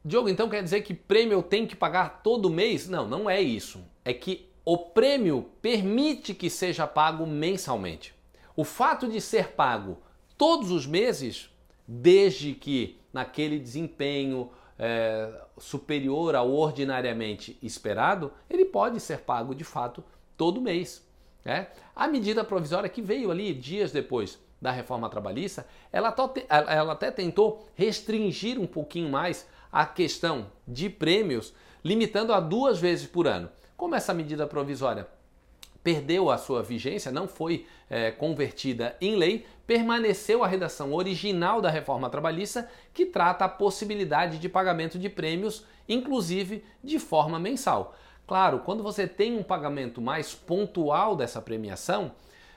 Diogo, 0.03 0.27
então 0.29 0.50
quer 0.50 0.63
dizer 0.63 0.81
que 0.81 0.93
prêmio 0.93 1.34
eu 1.34 1.43
tenho 1.43 1.67
que 1.67 1.75
pagar 1.75 2.22
todo 2.24 2.50
mês? 2.50 2.89
Não, 2.89 3.08
não 3.08 3.29
é 3.29 3.39
isso. 3.39 3.84
É 4.03 4.13
que 4.13 4.50
o 4.65 4.77
prêmio 4.77 5.50
permite 5.62 6.34
que 6.34 6.50
seja 6.50 6.88
pago 6.88 7.25
mensalmente. 7.25 8.13
O 8.55 8.63
fato 8.63 9.08
de 9.08 9.22
ser 9.22 9.50
pago 9.50 9.98
todos 10.38 10.72
os 10.72 10.86
meses, 10.86 11.50
desde 11.88 12.53
que 12.53 13.00
naquele 13.13 13.60
desempenho 13.60 14.50
é, 14.77 15.31
superior 15.58 16.36
ao 16.36 16.51
ordinariamente 16.51 17.58
esperado, 17.62 18.31
ele 18.50 18.65
pode 18.65 19.00
ser 19.00 19.20
pago 19.20 19.53
de 19.53 19.63
fato 19.63 20.03
todo 20.36 20.60
mês. 20.60 21.08
Né? 21.46 21.67
A 21.96 22.08
medida 22.08 22.43
provisória 22.43 22.89
que 22.89 23.01
veio 23.01 23.29
ali 23.29 23.53
dias 23.53 23.91
depois 23.91 24.39
da 24.62 24.72
reforma 24.72 25.10
trabalhista, 25.10 25.65
ela, 25.91 26.15
ela 26.50 26.93
até 26.93 27.10
tentou 27.12 27.67
restringir 27.75 28.60
um 28.60 28.67
pouquinho 28.67 29.10
mais 29.10 29.48
a 29.72 29.86
questão 29.86 30.48
de 30.67 30.89
prêmios, 30.89 31.53
limitando 31.84 32.34
a 32.34 32.39
duas 32.39 32.79
vezes 32.79 33.08
por 33.08 33.27
ano. 33.27 33.50
Como 33.75 33.96
essa 33.96 34.13
medida 34.13 34.46
provisória 34.46 35.08
perdeu 35.84 36.30
a 36.30 36.38
sua 36.38 36.62
vigência, 36.62 37.12
não 37.12 37.28
foi 37.28 37.66
é, 37.90 38.12
convertida 38.12 38.96
em 39.02 39.16
lei, 39.16 39.46
permaneceu 39.66 40.44
a 40.44 40.48
redação 40.48 40.94
original 40.94 41.62
da 41.62 41.70
reforma 41.70 42.10
trabalhista 42.10 42.70
que 42.94 43.06
trata 43.06 43.46
a 43.46 43.50
possibilidade 43.50 44.38
de 44.38 44.50
pagamento 44.50 45.00
de 45.00 45.10
prêmios, 45.10 45.66
inclusive 45.88 46.64
de 46.84 47.00
forma 47.00 47.40
mensal. 47.40 47.96
Claro, 48.28 48.60
quando 48.60 48.84
você 48.84 49.08
tem 49.08 49.38
um 49.38 49.44
pagamento 49.44 50.02
mais 50.02 50.34
pontual 50.34 51.16
dessa 51.16 51.42
premiação, 51.42 52.12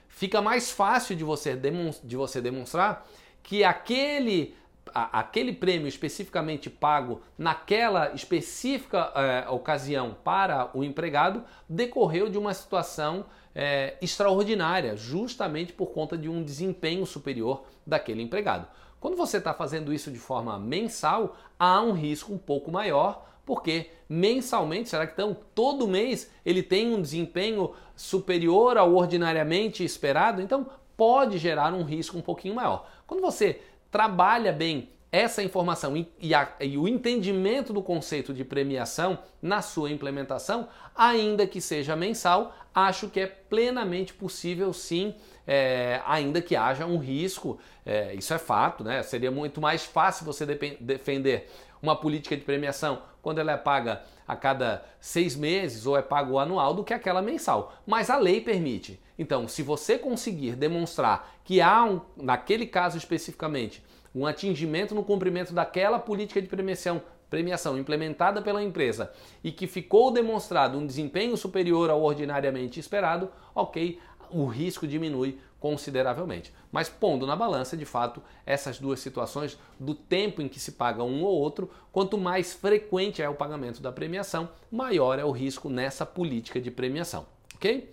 fica 0.09 0.40
mais 0.40 0.71
fácil 0.71 1.16
de 1.16 1.25
você, 1.25 1.59
de 2.04 2.16
você 2.16 2.40
demonstrar 2.40 3.07
que 3.43 3.64
aquele 3.64 4.54
aquele 4.93 5.53
prêmio 5.53 5.88
especificamente 5.88 6.69
pago 6.69 7.21
naquela 7.38 8.12
específica 8.12 9.12
é, 9.14 9.49
ocasião 9.49 10.17
para 10.23 10.71
o 10.75 10.85
empregado 10.85 11.43
decorreu 11.69 12.29
de 12.29 12.38
uma 12.38 12.53
situação 12.53 13.26
é, 13.55 13.97
extraordinária, 14.03 14.97
justamente 14.97 15.73
por 15.73 15.87
conta 15.87 16.19
de 16.19 16.29
um 16.29 16.43
desempenho 16.43 17.07
superior 17.07 17.64
daquele 17.87 18.23
empregado. 18.23 18.67
Quando 19.00 19.17
você 19.17 19.37
está 19.37 19.53
fazendo 19.53 19.93
isso 19.93 20.11
de 20.11 20.19
forma 20.19 20.59
mensal, 20.59 21.37
há 21.59 21.81
um 21.81 21.93
risco 21.93 22.33
um 22.33 22.38
pouco 22.38 22.73
maior, 22.73 23.26
porque 23.45 23.91
mensalmente, 24.09 24.88
será 24.88 25.07
que 25.07 25.12
então 25.12 25.37
todo 25.55 25.87
mês 25.87 26.31
ele 26.45 26.62
tem 26.62 26.95
um 26.95 27.03
desempenho 27.03 27.73
superior 27.95 28.79
ao 28.79 28.95
ordinariamente 28.95 29.85
esperado? 29.85 30.41
Então 30.41 30.67
pode 30.97 31.38
gerar 31.38 31.75
um 31.75 31.83
risco 31.83 32.17
um 32.17 32.23
pouquinho 32.23 32.55
maior. 32.55 32.88
Quando 33.07 33.21
você 33.21 33.61
trabalha 33.94 34.52
bem 34.52 34.90
essa 35.12 35.40
informação 35.40 35.94
e, 36.20 36.34
a, 36.34 36.48
e, 36.58 36.76
o 36.76 36.88
entendimento 36.88 37.72
do 37.72 37.80
conceito 37.80 38.34
de 38.34 38.44
premiação 38.44 39.20
na 39.40 39.62
sua 39.62 39.88
implementação, 39.88 40.66
ainda 40.96 41.46
que 41.46 41.60
seja 41.60 41.94
mensal, 41.94 42.52
acho 42.74 43.08
que 43.08 43.20
é 43.20 43.26
plenamente 43.28 44.12
possível 44.12 44.72
sim, 44.72 45.14
é, 45.46 46.02
ainda 46.04 46.42
que 46.42 46.56
haja 46.56 46.84
um 46.84 46.98
risco, 46.98 47.60
é, 47.86 48.12
isso 48.16 48.34
é 48.34 48.38
fato, 48.38 48.82
né? 48.82 49.00
Seria 49.04 49.30
muito 49.30 49.60
mais 49.60 49.84
fácil 49.84 50.26
você 50.26 50.44
defender 50.80 51.48
uma 51.80 51.94
política 51.94 52.36
de 52.36 52.42
premiação 52.42 53.00
quando 53.25 53.38
ela 53.38 53.52
é 53.52 53.57
paga 53.57 54.02
a 54.28 54.37
cada 54.37 54.85
seis 55.00 55.35
meses 55.35 55.87
ou 55.87 55.97
é 55.97 56.02
pago 56.02 56.38
anual 56.38 56.75
do 56.75 56.85
que 56.85 56.95
aquela 56.95 57.23
mensal. 57.23 57.75
Mas 57.87 58.11
a 58.11 58.19
lei 58.19 58.40
permite. 58.40 59.00
Então, 59.19 59.49
se 59.49 59.62
você 59.62 59.99
conseguir 59.99 60.54
demonstrar 60.54 61.35
que 61.43 61.61
há, 61.61 61.85
um, 61.85 62.00
naquele 62.16 62.66
caso 62.66 62.99
especificamente, 62.99 63.83
um 64.14 64.26
atingimento 64.26 64.95
no 64.95 65.02
cumprimento 65.02 65.52
daquela 65.52 65.99
política 65.99 66.40
de 66.40 66.49
premiação, 66.49 67.02
premiação 67.31 67.78
implementada 67.78 68.43
pela 68.43 68.62
empresa 68.62 69.11
e 69.43 69.50
que 69.50 69.66
ficou 69.66 70.11
demonstrado 70.11 70.78
um 70.78 70.87
desempenho 70.87 71.37
superior 71.37 71.90
ao 71.90 72.02
ordinariamente 72.02 72.78
esperado, 72.78 73.31
ok, 73.54 73.99
o 74.31 74.47
risco 74.47 74.87
diminui 74.87 75.38
consideravelmente. 75.64 76.52
Mas 76.71 76.90
pondo 76.90 77.26
na 77.26 77.35
balança, 77.35 77.75
de 77.75 77.87
fato, 77.87 78.23
essas 78.44 78.78
duas 78.78 79.00
situações 79.00 79.59
do 79.80 79.94
tempo 79.94 80.42
em 80.42 80.47
que 80.47 80.61
se 80.61 80.73
paga 80.73 81.02
um 81.02 81.25
ou 81.25 81.40
outro, 81.40 81.71
quanto 81.90 82.18
mais 82.18 82.52
frequente 82.52 83.23
é 83.23 83.28
o 83.30 83.35
pagamento 83.35 83.80
da 83.80 83.90
premiação, 83.90 84.50
maior 84.71 85.18
é 85.18 85.25
o 85.25 85.30
risco 85.30 85.71
nessa 85.71 86.04
política 86.04 86.61
de 86.61 86.71
premiação, 86.71 87.25
ok? 87.54 87.90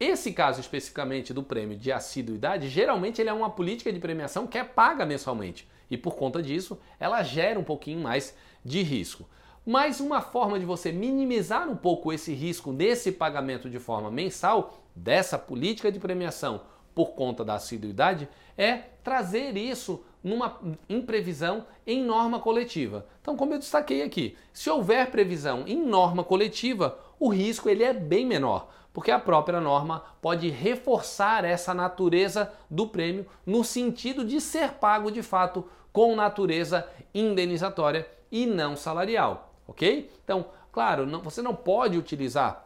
Esse 0.00 0.32
caso 0.32 0.58
especificamente 0.58 1.34
do 1.34 1.42
prêmio 1.42 1.76
de 1.76 1.92
assiduidade, 1.92 2.70
geralmente 2.70 3.20
ele 3.20 3.28
é 3.28 3.34
uma 3.34 3.50
política 3.50 3.92
de 3.92 4.00
premiação 4.00 4.46
que 4.46 4.56
é 4.56 4.64
paga 4.64 5.04
mensalmente 5.04 5.68
e 5.90 5.98
por 5.98 6.16
conta 6.16 6.42
disso 6.42 6.78
ela 6.98 7.22
gera 7.22 7.60
um 7.60 7.64
pouquinho 7.64 8.00
mais 8.00 8.34
de 8.64 8.80
risco. 8.82 9.28
Mas 9.66 10.00
uma 10.00 10.22
forma 10.22 10.58
de 10.58 10.64
você 10.64 10.90
minimizar 10.92 11.68
um 11.68 11.76
pouco 11.76 12.10
esse 12.10 12.32
risco 12.32 12.72
nesse 12.72 13.12
pagamento 13.12 13.68
de 13.68 13.78
forma 13.78 14.10
mensal 14.10 14.78
dessa 14.94 15.38
política 15.38 15.92
de 15.92 15.98
premiação 15.98 16.62
por 16.96 17.12
conta 17.12 17.44
da 17.44 17.54
assiduidade 17.54 18.28
é 18.58 18.78
trazer 19.04 19.56
isso 19.56 20.02
numa 20.24 20.58
em 20.88 21.00
previsão 21.00 21.66
em 21.86 22.02
norma 22.02 22.40
coletiva. 22.40 23.06
Então, 23.22 23.36
como 23.36 23.54
eu 23.54 23.60
destaquei 23.60 24.02
aqui, 24.02 24.36
se 24.52 24.68
houver 24.68 25.12
previsão 25.12 25.62
em 25.68 25.76
norma 25.76 26.24
coletiva, 26.24 26.98
o 27.20 27.28
risco 27.28 27.68
ele 27.68 27.84
é 27.84 27.92
bem 27.92 28.26
menor, 28.26 28.68
porque 28.92 29.12
a 29.12 29.20
própria 29.20 29.60
norma 29.60 30.02
pode 30.20 30.48
reforçar 30.48 31.44
essa 31.44 31.72
natureza 31.72 32.52
do 32.68 32.88
prêmio 32.88 33.26
no 33.44 33.62
sentido 33.62 34.24
de 34.24 34.40
ser 34.40 34.72
pago 34.72 35.12
de 35.12 35.22
fato 35.22 35.68
com 35.92 36.16
natureza 36.16 36.88
indenizatória 37.14 38.08
e 38.32 38.46
não 38.46 38.74
salarial 38.74 39.46
ok? 39.66 40.10
Então, 40.24 40.46
claro, 40.72 41.06
não, 41.06 41.20
você 41.20 41.42
não 41.42 41.54
pode 41.54 41.98
utilizar 41.98 42.65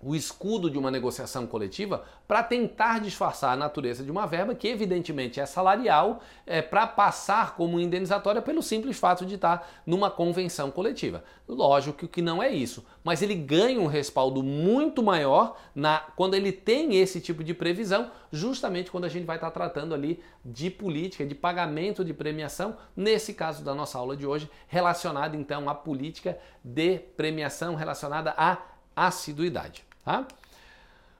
o 0.00 0.14
escudo 0.14 0.70
de 0.70 0.78
uma 0.78 0.90
negociação 0.90 1.46
coletiva 1.46 2.04
para 2.28 2.42
tentar 2.42 3.00
disfarçar 3.00 3.52
a 3.52 3.56
natureza 3.56 4.04
de 4.04 4.10
uma 4.10 4.26
verba 4.26 4.54
que 4.54 4.68
evidentemente 4.68 5.40
é 5.40 5.46
salarial 5.46 6.20
é, 6.44 6.60
para 6.60 6.86
passar 6.86 7.56
como 7.56 7.80
indenizatória 7.80 8.42
pelo 8.42 8.62
simples 8.62 8.98
fato 8.98 9.24
de 9.24 9.36
estar 9.36 9.68
numa 9.86 10.10
convenção 10.10 10.70
coletiva. 10.70 11.24
Lógico 11.48 12.08
que 12.08 12.20
não 12.20 12.42
é 12.42 12.50
isso, 12.50 12.84
mas 13.02 13.22
ele 13.22 13.34
ganha 13.34 13.80
um 13.80 13.86
respaldo 13.86 14.42
muito 14.42 15.02
maior 15.02 15.56
na 15.74 16.00
quando 16.16 16.34
ele 16.34 16.52
tem 16.52 16.96
esse 16.96 17.20
tipo 17.20 17.42
de 17.42 17.54
previsão, 17.54 18.10
justamente 18.30 18.90
quando 18.90 19.04
a 19.04 19.08
gente 19.08 19.24
vai 19.24 19.36
estar 19.36 19.50
tratando 19.50 19.94
ali 19.94 20.20
de 20.44 20.68
política, 20.70 21.24
de 21.24 21.34
pagamento 21.34 22.04
de 22.04 22.12
premiação, 22.12 22.76
nesse 22.96 23.32
caso 23.32 23.64
da 23.64 23.74
nossa 23.74 23.98
aula 23.98 24.16
de 24.16 24.26
hoje, 24.26 24.50
relacionado 24.66 25.36
então 25.36 25.68
à 25.68 25.74
política 25.74 26.38
de 26.62 26.98
premiação 26.98 27.74
relacionada 27.76 28.34
à 28.36 28.58
assiduidade. 28.94 29.85
Tá? 30.06 30.24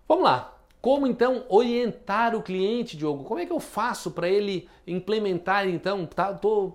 Vamos 0.06 0.22
lá. 0.22 0.56
Como 0.80 1.08
então 1.08 1.44
orientar 1.48 2.36
o 2.36 2.42
cliente, 2.42 2.96
Diogo? 2.96 3.24
Como 3.24 3.40
é 3.40 3.44
que 3.44 3.52
eu 3.52 3.58
faço 3.58 4.12
para 4.12 4.28
ele 4.28 4.68
implementar 4.86 5.68
então? 5.68 6.06
Tá, 6.06 6.32
tô, 6.32 6.70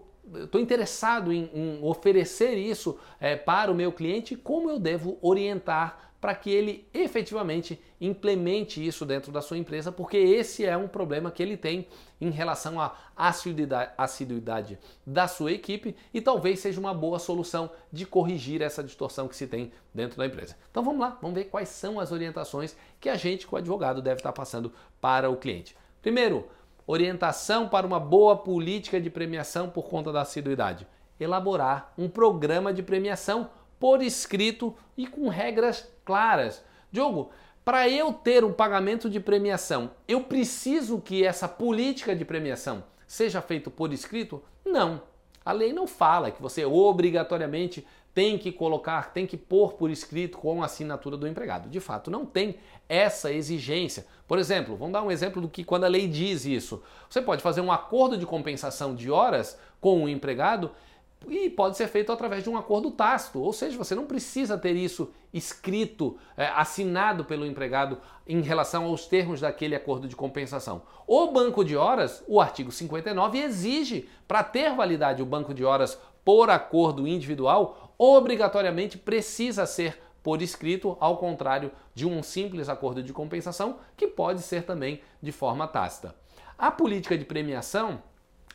tô 0.52 0.60
interessado 0.60 1.32
em, 1.32 1.50
em 1.54 1.80
oferecer 1.82 2.58
isso 2.58 3.00
é, 3.18 3.38
para 3.38 3.72
o 3.72 3.76
meu 3.76 3.94
cliente. 3.94 4.36
Como 4.36 4.70
eu 4.70 4.78
devo 4.78 5.18
orientar 5.22 6.11
para 6.22 6.36
que 6.36 6.52
ele 6.52 6.88
efetivamente 6.94 7.82
implemente 8.00 8.86
isso 8.86 9.06
dentro 9.06 9.32
da 9.32 9.42
sua 9.42 9.58
empresa, 9.58 9.92
porque 9.92 10.18
esse 10.18 10.64
é 10.64 10.78
um 10.78 10.88
problema 10.88 11.32
que 11.32 11.42
ele 11.42 11.58
tem 11.58 11.88
em 12.22 12.30
relação 12.30 12.80
à 12.80 12.96
assiduidade 13.18 14.78
da 15.06 15.28
sua 15.28 15.52
equipe 15.52 15.96
e 16.14 16.22
talvez 16.22 16.60
seja 16.60 16.80
uma 16.80 16.94
boa 16.94 17.18
solução 17.18 17.72
de 17.92 18.06
corrigir 18.06 18.62
essa 18.62 18.84
distorção 18.84 19.28
que 19.28 19.36
se 19.36 19.48
tem 19.48 19.72
dentro 19.92 20.18
da 20.18 20.26
empresa. 20.28 20.56
Então 20.70 20.84
vamos 20.84 21.02
lá, 21.02 21.18
vamos 21.20 21.36
ver 21.36 21.46
quais 21.46 21.70
são 21.70 22.00
as 22.00 22.12
orientações 22.12 22.78
que 23.00 23.10
a 23.10 23.16
gente, 23.16 23.48
como 23.48 23.58
advogado, 23.58 24.02
deve 24.02 24.18
estar 24.18 24.32
passando 24.32 24.72
para 25.02 25.28
o 25.28 25.38
cliente. 25.38 25.76
Primeiro, 26.04 26.48
orientação 26.86 27.68
para 27.68 27.88
uma 27.88 28.00
boa 28.00 28.38
política 28.38 29.02
de 29.02 29.10
premiação 29.10 29.70
por 29.70 29.90
conta 29.90 30.12
da 30.12 30.22
assiduidade. 30.22 30.88
Elaborar 31.20 31.94
um 31.98 32.08
programa 32.10 32.74
de 32.74 32.84
premiação 32.84 33.50
por 33.82 34.04
escrito 34.04 34.76
e 34.96 35.08
com 35.08 35.28
regras 35.28 35.92
claras. 36.06 36.64
Diogo, 36.92 37.32
para 37.66 37.90
eu 37.90 38.14
ter 38.14 38.46
um 38.46 38.54
pagamento 38.54 39.10
de 39.10 39.20
premiação, 39.20 39.90
eu 40.08 40.22
preciso 40.22 41.02
que 41.02 41.26
essa 41.26 41.48
política 41.48 42.16
de 42.16 42.24
premiação 42.24 42.84
seja 43.08 43.42
feita 43.42 43.72
por 43.72 43.92
escrito? 43.92 44.40
Não. 44.64 45.02
A 45.44 45.52
lei 45.52 45.74
não 45.74 45.88
fala 45.88 46.30
que 46.30 46.40
você 46.40 46.64
obrigatoriamente 46.64 47.84
tem 48.14 48.38
que 48.38 48.52
colocar, 48.52 49.14
tem 49.14 49.26
que 49.26 49.36
pôr 49.36 49.74
por 49.74 49.90
escrito 49.90 50.38
com 50.38 50.62
a 50.62 50.66
assinatura 50.66 51.18
do 51.18 51.28
empregado. 51.28 51.68
De 51.68 51.80
fato, 51.80 52.12
não 52.12 52.24
tem 52.24 52.58
essa 52.88 53.32
exigência. 53.32 54.06
Por 54.28 54.38
exemplo, 54.38 54.76
vamos 54.76 54.94
dar 54.94 55.02
um 55.02 55.10
exemplo 55.10 55.42
do 55.42 55.50
que 55.50 55.64
quando 55.64 55.86
a 55.86 55.88
lei 55.88 56.08
diz 56.08 56.46
isso. 56.46 56.84
Você 57.10 57.20
pode 57.20 57.42
fazer 57.42 57.62
um 57.62 57.72
acordo 57.72 58.16
de 58.16 58.28
compensação 58.28 58.94
de 58.94 59.10
horas 59.10 59.58
com 59.80 60.04
o 60.04 60.10
empregado 60.10 60.70
e 61.28 61.50
pode 61.50 61.78
ser 61.78 61.88
feito 61.88 62.12
através 62.12 62.44
de 62.44 62.50
um 62.50 62.58
acordo 62.58 62.92
tácito, 62.92 63.40
ou 63.40 63.54
seja, 63.54 63.78
você 63.78 63.94
não 63.94 64.06
precisa 64.06 64.58
ter 64.58 64.76
isso 64.76 65.12
escrito, 65.34 66.18
é, 66.36 66.48
assinado 66.48 67.24
pelo 67.24 67.46
empregado 67.46 68.00
em 68.28 68.42
relação 68.42 68.86
aos 68.86 69.06
termos 69.06 69.42
daquele 69.42 69.76
acordo 69.76 70.08
de 70.08 70.16
compensação. 70.16 70.82
O 71.06 71.28
banco 71.28 71.64
de 71.64 71.76
horas, 71.76 72.24
o 72.28 72.42
artigo 72.42 72.72
59 72.72 73.38
exige, 73.38 74.10
para 74.28 74.44
ter 74.44 74.76
validade 74.76 75.22
o 75.22 75.26
banco 75.26 75.54
de 75.54 75.64
horas 75.64 75.98
por 76.26 76.50
acordo 76.50 77.08
individual, 77.08 77.94
obrigatoriamente 77.98 78.98
precisa 78.98 79.66
ser 79.66 80.02
por 80.24 80.42
escrito, 80.42 80.98
ao 81.00 81.18
contrário 81.18 81.72
de 81.96 82.06
um 82.06 82.22
simples 82.22 82.70
acordo 82.70 83.02
de 83.02 83.14
compensação, 83.14 83.78
que 83.98 84.08
pode 84.08 84.42
ser 84.42 84.64
também 84.64 85.02
de 85.22 85.32
forma 85.32 85.68
tácita. 85.68 86.16
A 86.58 86.70
política 86.70 87.18
de 87.18 87.26
premiação 87.26 88.04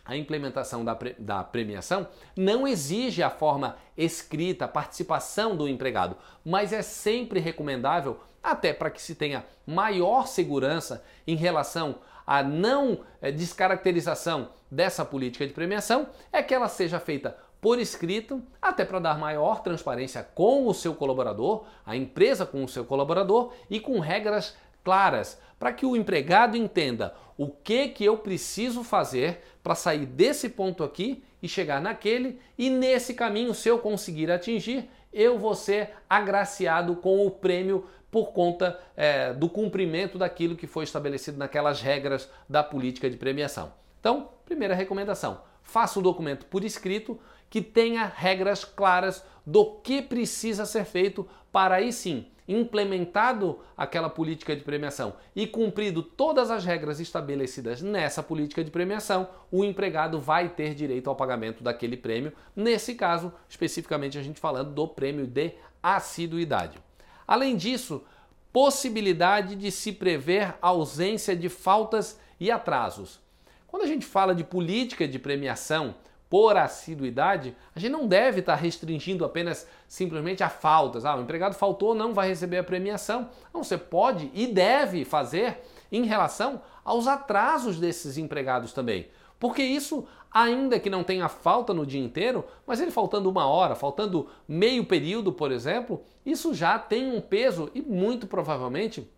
a 0.06 0.16
implementação 0.16 0.84
da, 0.84 0.94
pre 0.94 1.14
da 1.18 1.42
premiação 1.42 2.06
não 2.36 2.66
exige 2.66 3.22
a 3.22 3.30
forma 3.30 3.76
escrita, 3.96 4.64
a 4.64 4.68
participação 4.68 5.56
do 5.56 5.68
empregado, 5.68 6.16
mas 6.44 6.72
é 6.72 6.82
sempre 6.82 7.40
recomendável, 7.40 8.20
até 8.42 8.72
para 8.72 8.90
que 8.90 9.02
se 9.02 9.14
tenha 9.14 9.44
maior 9.66 10.26
segurança 10.26 11.02
em 11.26 11.34
relação 11.34 11.96
à 12.26 12.42
não 12.42 13.00
é, 13.20 13.32
descaracterização 13.32 14.50
dessa 14.70 15.04
política 15.04 15.46
de 15.46 15.52
premiação, 15.52 16.08
é 16.32 16.42
que 16.42 16.54
ela 16.54 16.68
seja 16.68 17.00
feita 17.00 17.36
por 17.60 17.80
escrito, 17.80 18.42
até 18.60 18.84
para 18.84 19.00
dar 19.00 19.18
maior 19.18 19.60
transparência 19.60 20.22
com 20.22 20.68
o 20.68 20.74
seu 20.74 20.94
colaborador, 20.94 21.64
a 21.84 21.96
empresa 21.96 22.46
com 22.46 22.62
o 22.62 22.68
seu 22.68 22.84
colaborador 22.84 23.52
e 23.68 23.80
com 23.80 23.98
regras 23.98 24.56
claras, 24.86 25.36
para 25.58 25.72
que 25.72 25.84
o 25.84 25.96
empregado 25.96 26.56
entenda 26.56 27.12
o 27.36 27.48
que 27.48 27.88
que 27.88 28.04
eu 28.04 28.18
preciso 28.18 28.84
fazer 28.84 29.40
para 29.60 29.74
sair 29.74 30.06
desse 30.06 30.48
ponto 30.48 30.84
aqui 30.84 31.24
e 31.42 31.48
chegar 31.48 31.80
naquele, 31.80 32.38
e 32.56 32.70
nesse 32.70 33.12
caminho, 33.12 33.52
se 33.52 33.68
eu 33.68 33.80
conseguir 33.80 34.30
atingir, 34.30 34.88
eu 35.12 35.40
vou 35.40 35.56
ser 35.56 35.90
agraciado 36.08 36.94
com 36.94 37.26
o 37.26 37.30
prêmio 37.32 37.84
por 38.12 38.32
conta 38.32 38.78
é, 38.96 39.32
do 39.32 39.48
cumprimento 39.48 40.18
daquilo 40.18 40.54
que 40.54 40.68
foi 40.68 40.84
estabelecido 40.84 41.36
naquelas 41.36 41.80
regras 41.80 42.30
da 42.48 42.62
política 42.62 43.10
de 43.10 43.16
premiação. 43.16 43.72
Então, 43.98 44.30
primeira 44.44 44.72
recomendação: 44.72 45.40
faça 45.64 45.98
o 45.98 46.02
documento 46.02 46.46
por 46.46 46.62
escrito 46.62 47.18
que 47.50 47.60
tenha 47.60 48.04
regras 48.06 48.64
claras 48.64 49.24
do 49.44 49.80
que 49.80 50.00
precisa 50.00 50.64
ser 50.64 50.84
feito 50.84 51.28
para 51.56 51.76
aí 51.76 51.90
sim 51.90 52.26
implementado 52.46 53.60
aquela 53.74 54.10
política 54.10 54.54
de 54.54 54.62
premiação 54.62 55.14
e 55.34 55.46
cumprido 55.46 56.02
todas 56.02 56.50
as 56.50 56.66
regras 56.66 57.00
estabelecidas 57.00 57.80
nessa 57.80 58.22
política 58.22 58.62
de 58.62 58.70
premiação, 58.70 59.26
o 59.50 59.64
empregado 59.64 60.20
vai 60.20 60.50
ter 60.50 60.74
direito 60.74 61.08
ao 61.08 61.16
pagamento 61.16 61.64
daquele 61.64 61.96
prêmio. 61.96 62.30
Nesse 62.54 62.94
caso, 62.94 63.32
especificamente 63.48 64.18
a 64.18 64.22
gente 64.22 64.38
falando 64.38 64.74
do 64.74 64.86
prêmio 64.86 65.26
de 65.26 65.54
assiduidade. 65.82 66.78
Além 67.26 67.56
disso, 67.56 68.04
possibilidade 68.52 69.56
de 69.56 69.72
se 69.72 69.92
prever 69.92 70.56
ausência 70.60 71.34
de 71.34 71.48
faltas 71.48 72.20
e 72.38 72.50
atrasos. 72.50 73.18
Quando 73.66 73.84
a 73.84 73.88
gente 73.88 74.04
fala 74.04 74.34
de 74.34 74.44
política 74.44 75.08
de 75.08 75.18
premiação, 75.18 75.94
por 76.28 76.56
assiduidade, 76.56 77.54
a 77.74 77.78
gente 77.78 77.92
não 77.92 78.06
deve 78.06 78.40
estar 78.40 78.56
restringindo 78.56 79.24
apenas 79.24 79.66
simplesmente 79.86 80.42
a 80.42 80.48
faltas. 80.48 81.04
Ah, 81.04 81.16
o 81.16 81.22
empregado 81.22 81.54
faltou, 81.54 81.94
não 81.94 82.12
vai 82.12 82.28
receber 82.28 82.58
a 82.58 82.64
premiação. 82.64 83.28
Não, 83.54 83.62
você 83.62 83.78
pode 83.78 84.30
e 84.34 84.46
deve 84.46 85.04
fazer 85.04 85.62
em 85.90 86.04
relação 86.04 86.60
aos 86.84 87.06
atrasos 87.06 87.78
desses 87.78 88.18
empregados 88.18 88.72
também. 88.72 89.08
Porque 89.38 89.62
isso, 89.62 90.06
ainda 90.32 90.80
que 90.80 90.90
não 90.90 91.04
tenha 91.04 91.28
falta 91.28 91.72
no 91.72 91.86
dia 91.86 92.02
inteiro, 92.02 92.44
mas 92.66 92.80
ele 92.80 92.90
faltando 92.90 93.30
uma 93.30 93.46
hora, 93.46 93.74
faltando 93.74 94.28
meio 94.48 94.84
período, 94.84 95.32
por 95.32 95.52
exemplo, 95.52 96.02
isso 96.24 96.54
já 96.54 96.78
tem 96.78 97.12
um 97.12 97.20
peso 97.20 97.70
e 97.74 97.80
muito 97.80 98.26
provavelmente 98.26 99.08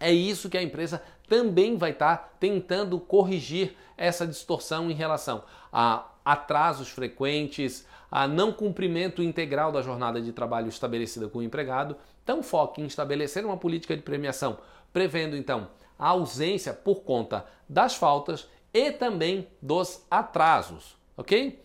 é 0.00 0.12
isso 0.12 0.48
que 0.48 0.56
a 0.56 0.62
empresa 0.62 1.02
também 1.28 1.76
vai 1.76 1.90
estar 1.90 2.36
tentando 2.38 2.98
corrigir 3.00 3.76
essa 3.96 4.26
distorção 4.26 4.90
em 4.90 4.94
relação 4.94 5.42
a 5.72 6.06
atrasos 6.32 6.90
frequentes, 6.90 7.86
a 8.10 8.28
não 8.28 8.52
cumprimento 8.52 9.22
integral 9.22 9.72
da 9.72 9.80
jornada 9.80 10.20
de 10.20 10.30
trabalho 10.30 10.68
estabelecida 10.68 11.26
com 11.26 11.38
o 11.38 11.42
empregado. 11.42 11.96
Então, 12.22 12.42
foque 12.42 12.82
em 12.82 12.84
estabelecer 12.84 13.46
uma 13.46 13.56
política 13.56 13.96
de 13.96 14.02
premiação, 14.02 14.58
prevendo 14.92 15.34
então 15.34 15.68
a 15.98 16.08
ausência 16.08 16.74
por 16.74 16.96
conta 16.96 17.46
das 17.66 17.94
faltas 17.94 18.46
e 18.74 18.92
também 18.92 19.48
dos 19.62 20.04
atrasos, 20.10 20.98
ok? 21.16 21.62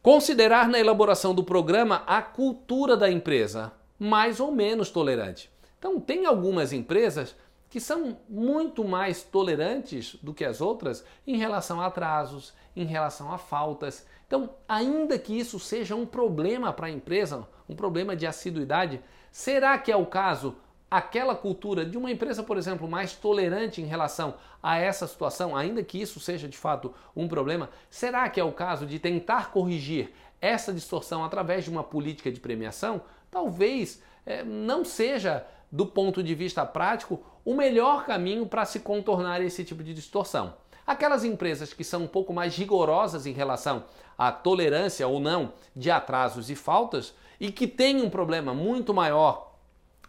Considerar 0.00 0.68
na 0.68 0.78
elaboração 0.78 1.34
do 1.34 1.42
programa 1.42 2.04
a 2.06 2.22
cultura 2.22 2.96
da 2.96 3.10
empresa, 3.10 3.72
mais 3.98 4.38
ou 4.38 4.52
menos 4.52 4.88
tolerante. 4.88 5.50
Então, 5.80 5.98
tem 5.98 6.26
algumas 6.26 6.72
empresas 6.72 7.34
que 7.74 7.80
são 7.80 8.16
muito 8.28 8.84
mais 8.84 9.24
tolerantes 9.24 10.14
do 10.22 10.32
que 10.32 10.44
as 10.44 10.60
outras 10.60 11.04
em 11.26 11.36
relação 11.36 11.80
a 11.80 11.86
atrasos, 11.86 12.54
em 12.76 12.84
relação 12.84 13.32
a 13.32 13.36
faltas. 13.36 14.06
Então, 14.28 14.50
ainda 14.68 15.18
que 15.18 15.36
isso 15.36 15.58
seja 15.58 15.96
um 15.96 16.06
problema 16.06 16.72
para 16.72 16.86
a 16.86 16.90
empresa, 16.90 17.44
um 17.68 17.74
problema 17.74 18.14
de 18.14 18.28
assiduidade, 18.28 19.00
será 19.32 19.76
que 19.76 19.90
é 19.90 19.96
o 19.96 20.06
caso 20.06 20.54
aquela 20.88 21.34
cultura 21.34 21.84
de 21.84 21.98
uma 21.98 22.12
empresa, 22.12 22.44
por 22.44 22.56
exemplo, 22.56 22.86
mais 22.86 23.14
tolerante 23.14 23.82
em 23.82 23.86
relação 23.86 24.34
a 24.62 24.78
essa 24.78 25.08
situação, 25.08 25.56
ainda 25.56 25.82
que 25.82 26.00
isso 26.00 26.20
seja 26.20 26.48
de 26.48 26.56
fato 26.56 26.94
um 27.16 27.26
problema, 27.26 27.70
será 27.90 28.28
que 28.28 28.38
é 28.38 28.44
o 28.44 28.52
caso 28.52 28.86
de 28.86 29.00
tentar 29.00 29.50
corrigir 29.50 30.12
essa 30.40 30.72
distorção 30.72 31.24
através 31.24 31.64
de 31.64 31.70
uma 31.70 31.82
política 31.82 32.30
de 32.30 32.38
premiação? 32.38 33.02
Talvez 33.32 34.00
é, 34.24 34.44
não 34.44 34.84
seja, 34.84 35.44
do 35.74 35.84
ponto 35.84 36.22
de 36.22 36.36
vista 36.36 36.64
prático, 36.64 37.20
o 37.44 37.52
melhor 37.52 38.06
caminho 38.06 38.46
para 38.46 38.64
se 38.64 38.78
contornar 38.78 39.42
esse 39.42 39.64
tipo 39.64 39.82
de 39.82 39.92
distorção. 39.92 40.54
Aquelas 40.86 41.24
empresas 41.24 41.72
que 41.72 41.82
são 41.82 42.04
um 42.04 42.06
pouco 42.06 42.32
mais 42.32 42.56
rigorosas 42.56 43.26
em 43.26 43.32
relação 43.32 43.82
à 44.16 44.30
tolerância 44.30 45.08
ou 45.08 45.18
não 45.18 45.52
de 45.74 45.90
atrasos 45.90 46.48
e 46.48 46.54
faltas 46.54 47.12
e 47.40 47.50
que 47.50 47.66
têm 47.66 48.02
um 48.02 48.08
problema 48.08 48.54
muito 48.54 48.94
maior 48.94 49.52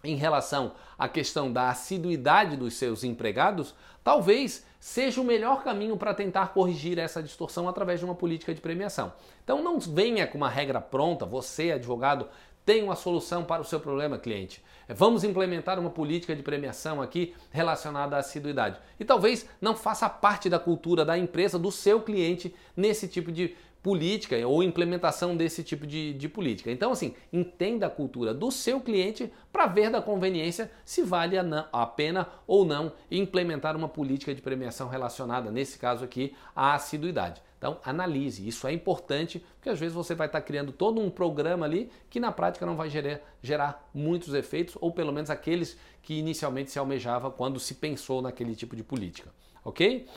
em 0.04 0.16
relação 0.16 0.74
à 1.00 1.08
questão 1.08 1.52
da 1.52 1.70
assiduidade 1.70 2.56
dos 2.56 2.76
seus 2.76 3.04
empregados, 3.04 3.74
talvez 4.04 4.64
seja 4.80 5.20
o 5.20 5.24
melhor 5.24 5.64
caminho 5.64 5.98
para 5.98 6.14
tentar 6.14 6.54
corrigir 6.54 7.00
essa 7.00 7.24
distorção 7.24 7.68
através 7.68 8.00
de 8.00 8.06
uma 8.06 8.14
política 8.14 8.54
de 8.54 8.62
premiação. 8.62 9.12
Então 9.44 9.64
não 9.64 9.80
venha 9.80 10.28
com 10.28 10.38
uma 10.38 10.50
regra 10.50 10.80
pronta, 10.80 11.26
você, 11.26 11.72
advogado, 11.72 12.30
tem 12.66 12.84
uma 12.84 12.96
solução 12.96 13.44
para 13.44 13.62
o 13.62 13.66
seu 13.66 13.80
problema, 13.80 14.18
cliente. 14.18 14.64
Vamos 14.90 15.24
implementar 15.24 15.80
uma 15.80 15.90
política 15.90 16.36
de 16.36 16.44
premiação 16.44 17.02
aqui 17.02 17.34
relacionada 17.52 18.16
à 18.16 18.20
assiduidade. 18.20 18.80
E 19.00 19.06
talvez 19.06 19.48
não 19.62 19.76
faça 19.76 20.10
parte 20.10 20.50
da 20.50 20.60
cultura 20.60 21.06
da 21.06 21.18
empresa, 21.18 21.60
do 21.60 21.72
seu 21.72 22.02
cliente, 22.02 22.54
nesse 22.76 23.08
tipo 23.08 23.32
de 23.32 23.56
política 23.86 24.36
ou 24.48 24.64
implementação 24.64 25.38
desse 25.38 25.64
tipo 25.64 25.86
de, 25.86 26.12
de 26.16 26.28
política. 26.28 26.72
Então, 26.72 26.92
assim, 26.92 27.14
entenda 27.32 27.86
a 27.86 27.90
cultura 27.90 28.34
do 28.34 28.50
seu 28.50 28.82
cliente 28.82 29.32
para 29.54 29.68
ver 29.68 29.92
da 29.92 30.02
conveniência 30.02 30.72
se 30.84 31.04
vale 31.04 31.38
a, 31.38 31.44
não, 31.44 31.68
a, 31.72 31.86
pena 31.86 32.28
ou 32.48 32.66
não 32.66 32.94
implementar 33.12 33.76
uma 33.76 33.88
política 33.88 34.34
de 34.34 34.42
premiação 34.42 34.88
relacionada, 34.88 35.52
nesse 35.52 35.78
caso 35.78 36.04
aqui, 36.04 36.36
à 36.56 36.74
assiduidade. 36.74 37.44
Então, 37.66 37.80
analise. 37.84 38.48
Isso 38.48 38.68
é 38.68 38.74
importante, 38.74 39.44
porque 39.56 39.70
às 39.70 39.80
vezes 39.80 39.96
você 39.96 40.14
vai 40.14 40.28
estar 40.28 40.40
criando 40.42 40.72
todo 40.72 41.02
um 41.02 41.10
programa 41.10 41.66
ali 41.66 41.90
que 42.12 42.20
na 42.20 42.32
prática 42.32 42.64
não 42.64 42.76
vai 42.76 42.92
gerar, 42.92 43.20
gerar 43.42 43.90
muitos 43.92 44.36
efeitos, 44.36 44.78
ou 44.80 44.92
pelo 44.92 45.12
menos 45.12 45.32
aqueles 45.32 45.76
que 46.04 46.14
inicialmente 46.14 46.70
se 46.70 46.78
almejava 46.78 47.32
quando 47.32 47.60
se 47.60 47.74
pensou 47.74 48.22
naquele 48.22 48.56
tipo 48.56 48.76
de 48.76 48.84
política. 48.84 49.34
Ok? 49.64 50.08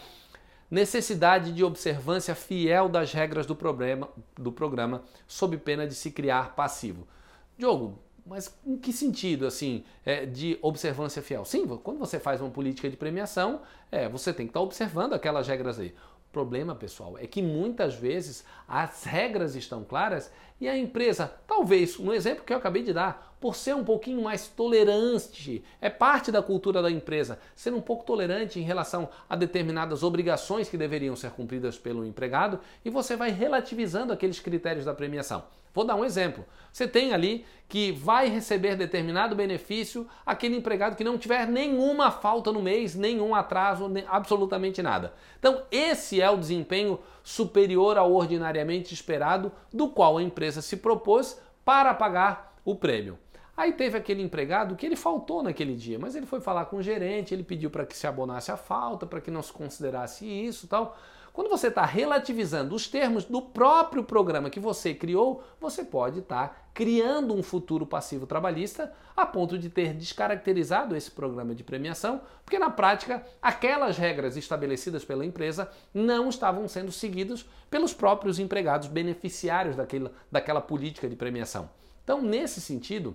necessidade 0.70 1.50
de 1.50 1.64
observância 1.64 2.34
fiel 2.34 2.90
das 2.90 3.10
regras 3.14 3.46
do, 3.46 3.56
problema, 3.56 4.06
do 4.36 4.52
programa, 4.52 5.02
sob 5.26 5.56
pena 5.56 5.86
de 5.86 5.94
se 5.94 6.10
criar 6.10 6.54
passivo. 6.54 7.08
Diogo, 7.56 7.98
mas 8.26 8.54
em 8.66 8.76
que 8.76 8.92
sentido, 8.92 9.46
assim, 9.46 9.82
é, 10.04 10.26
de 10.26 10.58
observância 10.60 11.22
fiel? 11.22 11.42
Sim, 11.46 11.66
quando 11.82 11.98
você 11.98 12.20
faz 12.20 12.42
uma 12.42 12.50
política 12.50 12.90
de 12.90 12.98
premiação, 12.98 13.62
é, 13.90 14.06
você 14.06 14.30
tem 14.30 14.44
que 14.44 14.50
estar 14.50 14.60
observando 14.60 15.14
aquelas 15.14 15.48
regras 15.48 15.78
aí 15.78 15.94
problema, 16.38 16.72
pessoal, 16.72 17.18
é 17.18 17.26
que 17.26 17.42
muitas 17.42 17.96
vezes 17.96 18.44
as 18.68 19.02
regras 19.02 19.56
estão 19.56 19.82
claras 19.82 20.30
e 20.60 20.68
a 20.68 20.76
empresa, 20.76 21.32
talvez, 21.46 21.98
um 21.98 22.12
exemplo 22.12 22.44
que 22.44 22.52
eu 22.52 22.56
acabei 22.56 22.82
de 22.82 22.92
dar, 22.92 23.36
por 23.40 23.54
ser 23.54 23.74
um 23.74 23.84
pouquinho 23.84 24.22
mais 24.22 24.48
tolerante, 24.48 25.64
é 25.80 25.88
parte 25.88 26.32
da 26.32 26.42
cultura 26.42 26.82
da 26.82 26.90
empresa, 26.90 27.38
ser 27.54 27.72
um 27.72 27.80
pouco 27.80 28.04
tolerante 28.04 28.58
em 28.58 28.64
relação 28.64 29.08
a 29.30 29.36
determinadas 29.36 30.02
obrigações 30.02 30.68
que 30.68 30.76
deveriam 30.76 31.14
ser 31.14 31.30
cumpridas 31.30 31.78
pelo 31.78 32.04
empregado 32.04 32.58
e 32.84 32.90
você 32.90 33.14
vai 33.14 33.30
relativizando 33.30 34.12
aqueles 34.12 34.40
critérios 34.40 34.84
da 34.84 34.94
premiação. 34.94 35.44
Vou 35.72 35.84
dar 35.84 35.94
um 35.94 36.04
exemplo. 36.04 36.44
Você 36.72 36.88
tem 36.88 37.12
ali 37.12 37.44
que 37.68 37.92
vai 37.92 38.28
receber 38.28 38.74
determinado 38.74 39.36
benefício 39.36 40.08
aquele 40.24 40.56
empregado 40.56 40.96
que 40.96 41.04
não 41.04 41.18
tiver 41.18 41.46
nenhuma 41.46 42.10
falta 42.10 42.50
no 42.50 42.62
mês, 42.62 42.94
nenhum 42.94 43.34
atraso, 43.34 43.88
absolutamente 44.08 44.82
nada. 44.82 45.12
Então, 45.38 45.62
esse 45.70 46.20
é 46.20 46.28
o 46.28 46.36
desempenho 46.36 46.98
superior 47.22 47.98
ao 47.98 48.12
ordinariamente 48.12 48.94
esperado, 48.94 49.52
do 49.72 49.88
qual 49.88 50.16
a 50.16 50.22
empresa 50.22 50.47
se 50.52 50.76
propôs 50.76 51.40
para 51.64 51.92
pagar 51.94 52.56
o 52.64 52.74
prêmio. 52.74 53.18
Aí 53.56 53.72
teve 53.72 53.98
aquele 53.98 54.22
empregado 54.22 54.76
que 54.76 54.86
ele 54.86 54.94
faltou 54.94 55.42
naquele 55.42 55.74
dia, 55.74 55.98
mas 55.98 56.14
ele 56.14 56.26
foi 56.26 56.40
falar 56.40 56.66
com 56.66 56.76
o 56.76 56.82
gerente, 56.82 57.34
ele 57.34 57.42
pediu 57.42 57.70
para 57.70 57.84
que 57.84 57.96
se 57.96 58.06
abonasse 58.06 58.52
a 58.52 58.56
falta, 58.56 59.04
para 59.04 59.20
que 59.20 59.30
não 59.30 59.42
se 59.42 59.52
considerasse 59.52 60.24
isso, 60.24 60.68
tal. 60.68 60.96
Quando 61.38 61.50
você 61.50 61.68
está 61.68 61.84
relativizando 61.84 62.74
os 62.74 62.88
termos 62.88 63.24
do 63.24 63.40
próprio 63.40 64.02
programa 64.02 64.50
que 64.50 64.58
você 64.58 64.92
criou, 64.92 65.44
você 65.60 65.84
pode 65.84 66.18
estar 66.18 66.48
tá 66.48 66.56
criando 66.74 67.32
um 67.32 67.44
futuro 67.44 67.86
passivo 67.86 68.26
trabalhista 68.26 68.92
a 69.16 69.24
ponto 69.24 69.56
de 69.56 69.70
ter 69.70 69.94
descaracterizado 69.94 70.96
esse 70.96 71.12
programa 71.12 71.54
de 71.54 71.62
premiação, 71.62 72.22
porque 72.44 72.58
na 72.58 72.70
prática 72.70 73.24
aquelas 73.40 73.96
regras 73.96 74.36
estabelecidas 74.36 75.04
pela 75.04 75.24
empresa 75.24 75.70
não 75.94 76.28
estavam 76.28 76.66
sendo 76.66 76.90
seguidas 76.90 77.48
pelos 77.70 77.94
próprios 77.94 78.40
empregados 78.40 78.88
beneficiários 78.88 79.76
daquela, 79.76 80.10
daquela 80.32 80.60
política 80.60 81.08
de 81.08 81.14
premiação. 81.14 81.70
Então, 82.02 82.20
nesse 82.20 82.60
sentido, 82.60 83.14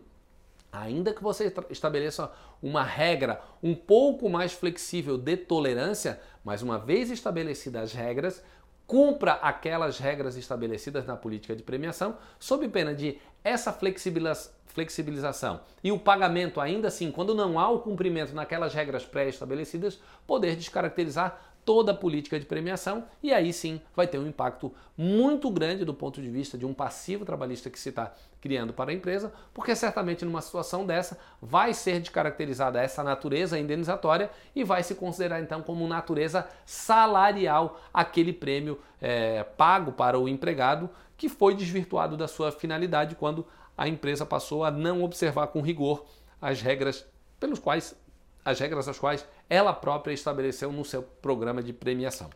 Ainda 0.74 1.14
que 1.14 1.22
você 1.22 1.54
estabeleça 1.70 2.32
uma 2.60 2.84
regra 2.84 3.40
um 3.62 3.76
pouco 3.76 4.28
mais 4.28 4.54
flexível 4.54 5.20
de 5.20 5.38
tolerância, 5.38 6.20
mas 6.44 6.64
uma 6.64 6.80
vez 6.80 7.12
estabelecidas 7.12 7.84
as 7.84 7.94
regras, 7.94 8.44
cumpra 8.88 9.34
aquelas 9.34 10.00
regras 10.00 10.36
estabelecidas 10.36 11.06
na 11.06 11.16
política 11.16 11.56
de 11.56 11.62
premiação, 11.62 12.18
sob 12.40 12.68
pena 12.70 12.94
de 12.94 13.20
essa 13.44 13.72
flexibilização. 13.72 15.62
E 15.84 15.92
o 15.92 16.00
pagamento, 16.00 16.60
ainda 16.60 16.88
assim, 16.88 17.12
quando 17.12 17.36
não 17.36 17.60
há 17.60 17.70
o 17.70 17.80
cumprimento 17.80 18.34
naquelas 18.34 18.74
regras 18.74 19.06
pré-estabelecidas, 19.06 20.02
poder 20.26 20.56
descaracterizar 20.56 21.53
toda 21.66 21.92
a 21.92 21.96
política 21.96 22.40
de 22.40 22.46
premiação 22.46 23.06
e 23.22 23.34
aí 23.34 23.54
sim 23.54 23.82
vai 23.96 24.08
ter 24.08 24.18
um 24.18 24.28
impacto 24.28 24.74
muito 24.98 25.50
grande 25.50 25.86
do 25.86 25.94
ponto 25.94 26.22
de 26.22 26.30
vista 26.30 26.58
de 26.58 26.66
um 26.66 26.74
passivo 26.74 27.26
trabalhista 27.26 27.70
que 27.70 27.80
se 27.80 27.90
está 27.90 28.14
criando 28.42 28.74
para 28.74 28.92
a 28.92 28.94
empresa, 28.94 29.32
porque 29.54 29.74
certamente 29.74 30.26
numa 30.26 30.42
situação 30.42 30.86
dessa 30.86 31.18
vai 31.42 31.74
ser 31.74 32.00
descaracterizada 32.00 32.82
essa 32.82 33.04
natureza 33.04 33.58
indenizatória 33.58 34.30
e 34.54 34.64
vai 34.64 34.84
se 34.84 34.96
considerar 34.96 35.42
então 35.42 35.62
como 35.62 35.88
natureza 35.88 36.48
salarial 36.66 37.80
aquele 37.94 38.34
prêmio 38.34 38.80
é, 39.02 39.44
pago 39.44 39.94
para 39.94 40.20
o 40.20 40.28
empregado 40.28 40.90
que 41.18 41.30
foi 41.30 41.56
desvirtuado 41.56 42.18
da 42.18 42.28
sua 42.28 42.52
finalidade 42.52 43.16
quando 43.16 43.48
a 43.78 43.88
empresa 43.88 44.26
passou 44.26 44.64
a 44.66 44.72
não 44.72 45.04
observar 45.04 45.48
com 45.48 45.62
rigor 45.62 46.06
as 46.42 46.62
regras 46.62 47.06
pelos 47.40 47.60
quais 47.60 47.96
as 48.44 48.60
regras 48.60 48.88
as 48.88 49.00
quais 49.00 49.26
ela 49.50 49.74
própria 49.74 50.14
estabeleceu 50.14 50.72
no 50.72 50.86
seu 50.86 51.04
programa 51.04 51.62
de 51.62 51.74
premiação. 51.74 52.30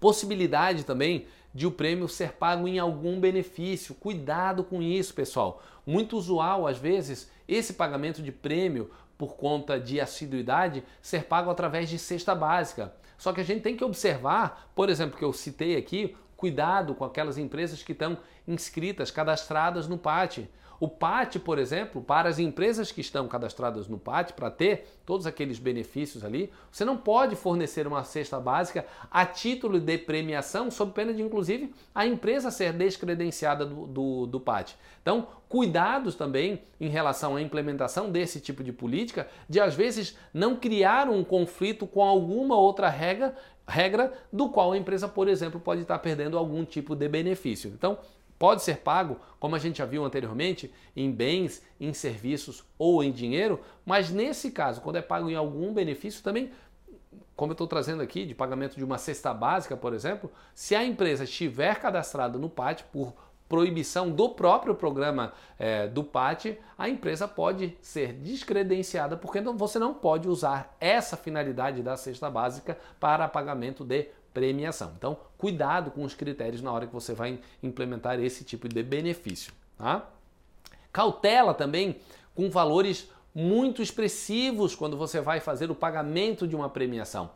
Possibilidade 0.00 0.84
também 0.84 1.26
de 1.52 1.66
o 1.66 1.72
prêmio 1.72 2.08
ser 2.08 2.32
pago 2.32 2.68
em 2.68 2.78
algum 2.78 3.18
benefício. 3.18 3.94
Cuidado 3.94 4.62
com 4.62 4.80
isso, 4.80 5.14
pessoal. 5.14 5.62
Muito 5.86 6.16
usual, 6.16 6.66
às 6.66 6.78
vezes, 6.78 7.30
esse 7.48 7.74
pagamento 7.74 8.22
de 8.22 8.30
prêmio 8.30 8.90
por 9.16 9.34
conta 9.34 9.80
de 9.80 10.00
assiduidade 10.00 10.84
ser 11.02 11.24
pago 11.24 11.50
através 11.50 11.88
de 11.88 11.98
cesta 11.98 12.34
básica. 12.34 12.94
Só 13.16 13.32
que 13.32 13.40
a 13.40 13.44
gente 13.44 13.62
tem 13.62 13.76
que 13.76 13.82
observar, 13.82 14.70
por 14.76 14.88
exemplo, 14.88 15.18
que 15.18 15.24
eu 15.24 15.32
citei 15.32 15.76
aqui, 15.76 16.16
cuidado 16.36 16.94
com 16.94 17.04
aquelas 17.04 17.36
empresas 17.36 17.82
que 17.82 17.90
estão 17.90 18.16
inscritas, 18.46 19.10
cadastradas 19.10 19.88
no 19.88 19.98
PAT. 19.98 20.48
O 20.80 20.86
PAT, 20.86 21.38
por 21.40 21.58
exemplo, 21.58 22.00
para 22.00 22.28
as 22.28 22.38
empresas 22.38 22.92
que 22.92 23.00
estão 23.00 23.26
cadastradas 23.26 23.88
no 23.88 23.98
PAT, 23.98 24.32
para 24.32 24.50
ter 24.50 24.86
todos 25.04 25.26
aqueles 25.26 25.58
benefícios 25.58 26.24
ali, 26.24 26.52
você 26.70 26.84
não 26.84 26.96
pode 26.96 27.34
fornecer 27.34 27.86
uma 27.86 28.04
cesta 28.04 28.38
básica 28.38 28.86
a 29.10 29.26
título 29.26 29.80
de 29.80 29.98
premiação, 29.98 30.70
sob 30.70 30.92
pena 30.92 31.12
de, 31.12 31.20
inclusive, 31.20 31.74
a 31.94 32.06
empresa 32.06 32.50
ser 32.50 32.72
descredenciada 32.72 33.66
do, 33.66 33.86
do, 33.86 34.26
do 34.26 34.40
PAT. 34.40 34.74
Então, 35.02 35.26
cuidados 35.48 36.14
também 36.14 36.62
em 36.80 36.88
relação 36.88 37.34
à 37.34 37.42
implementação 37.42 38.10
desse 38.10 38.40
tipo 38.40 38.62
de 38.62 38.72
política, 38.72 39.26
de 39.48 39.58
às 39.58 39.74
vezes 39.74 40.16
não 40.32 40.54
criar 40.54 41.08
um 41.08 41.24
conflito 41.24 41.86
com 41.86 42.04
alguma 42.04 42.56
outra 42.56 42.88
regra, 42.88 43.34
regra 43.66 44.12
do 44.32 44.48
qual 44.48 44.72
a 44.72 44.78
empresa, 44.78 45.08
por 45.08 45.26
exemplo, 45.26 45.58
pode 45.58 45.82
estar 45.82 45.98
perdendo 45.98 46.38
algum 46.38 46.64
tipo 46.64 46.94
de 46.94 47.08
benefício. 47.08 47.70
Então, 47.70 47.98
Pode 48.38 48.62
ser 48.62 48.78
pago, 48.78 49.18
como 49.40 49.56
a 49.56 49.58
gente 49.58 49.78
já 49.78 49.84
viu 49.84 50.04
anteriormente, 50.04 50.72
em 50.94 51.10
bens, 51.10 51.62
em 51.80 51.92
serviços 51.92 52.64
ou 52.78 53.02
em 53.02 53.10
dinheiro, 53.10 53.60
mas 53.84 54.10
nesse 54.10 54.50
caso, 54.50 54.80
quando 54.80 54.96
é 54.96 55.02
pago 55.02 55.28
em 55.28 55.34
algum 55.34 55.72
benefício, 55.72 56.22
também, 56.22 56.52
como 57.34 57.50
eu 57.50 57.54
estou 57.54 57.66
trazendo 57.66 58.00
aqui, 58.00 58.24
de 58.24 58.34
pagamento 58.34 58.76
de 58.76 58.84
uma 58.84 58.96
cesta 58.96 59.34
básica, 59.34 59.76
por 59.76 59.92
exemplo, 59.92 60.30
se 60.54 60.76
a 60.76 60.84
empresa 60.84 61.24
estiver 61.24 61.80
cadastrada 61.80 62.38
no 62.38 62.48
PAT 62.48 62.84
por 62.92 63.12
proibição 63.48 64.10
do 64.10 64.28
próprio 64.28 64.74
programa 64.74 65.32
é, 65.58 65.88
do 65.88 66.04
PAT, 66.04 66.58
a 66.76 66.88
empresa 66.88 67.26
pode 67.26 67.76
ser 67.80 68.12
descredenciada, 68.12 69.16
porque 69.16 69.40
você 69.40 69.78
não 69.78 69.94
pode 69.94 70.28
usar 70.28 70.76
essa 70.78 71.16
finalidade 71.16 71.82
da 71.82 71.96
cesta 71.96 72.30
básica 72.30 72.78
para 73.00 73.26
pagamento 73.26 73.84
de 73.84 74.08
premiação. 74.32 74.92
Então, 74.96 75.16
cuidado 75.36 75.90
com 75.90 76.04
os 76.04 76.14
critérios 76.14 76.62
na 76.62 76.72
hora 76.72 76.86
que 76.86 76.92
você 76.92 77.12
vai 77.12 77.38
implementar 77.62 78.20
esse 78.20 78.44
tipo 78.44 78.68
de 78.68 78.82
benefício. 78.82 79.52
Tá? 79.76 80.08
Cautela 80.92 81.54
também 81.54 81.96
com 82.34 82.50
valores 82.50 83.10
muito 83.34 83.82
expressivos 83.82 84.74
quando 84.74 84.96
você 84.96 85.20
vai 85.20 85.40
fazer 85.40 85.70
o 85.70 85.74
pagamento 85.74 86.46
de 86.46 86.56
uma 86.56 86.68
premiação. 86.68 87.30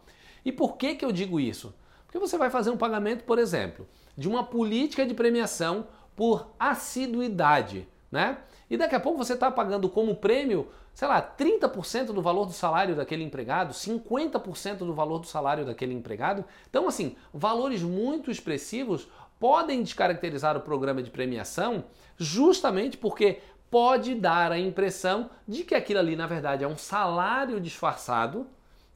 E 0.45 0.51
por 0.51 0.77
que, 0.77 0.95
que 0.95 1.05
eu 1.05 1.13
digo 1.13 1.39
isso? 1.39 1.75
Porque 2.05 2.19
você 2.19 2.37
vai 2.37 2.51
fazer 2.51 2.71
um 2.71 2.77
pagamento, 2.77 3.25
por 3.25 3.39
exemplo, 3.39 3.87
de 4.17 4.29
uma 4.29 4.45
política 4.45 5.07
de 5.07 5.15
premiação 5.15 5.87
por 6.15 6.49
assiduidade, 6.59 7.89
né? 8.13 8.39
E 8.69 8.77
daqui 8.77 8.95
a 8.95 9.01
pouco 9.01 9.19
você 9.19 9.33
está 9.33 9.51
pagando 9.51 9.89
como 9.89 10.15
prêmio, 10.15 10.69
sei 10.93 11.09
lá, 11.09 11.21
30% 11.23 12.07
do 12.07 12.21
valor 12.21 12.45
do 12.45 12.53
salário 12.53 12.95
daquele 12.95 13.25
empregado, 13.25 13.73
50% 13.73 14.79
do 14.79 14.95
valor 14.95 15.19
do 15.19 15.27
salário 15.27 15.65
daquele 15.65 15.95
empregado. 15.95 16.45
Então, 16.69 16.87
assim, 16.87 17.17
valores 17.33 17.83
muito 17.83 18.31
expressivos 18.31 19.09
podem 19.41 19.83
descaracterizar 19.83 20.57
o 20.57 20.61
programa 20.61 21.03
de 21.03 21.11
premiação 21.11 21.85
justamente 22.17 22.97
porque 22.97 23.41
pode 23.71 24.15
dar 24.15 24.53
a 24.53 24.59
impressão 24.59 25.31
de 25.49 25.65
que 25.65 25.75
aquilo 25.75 25.99
ali, 25.99 26.15
na 26.15 26.27
verdade, 26.27 26.63
é 26.63 26.69
um 26.69 26.77
salário 26.77 27.59
disfarçado 27.59 28.47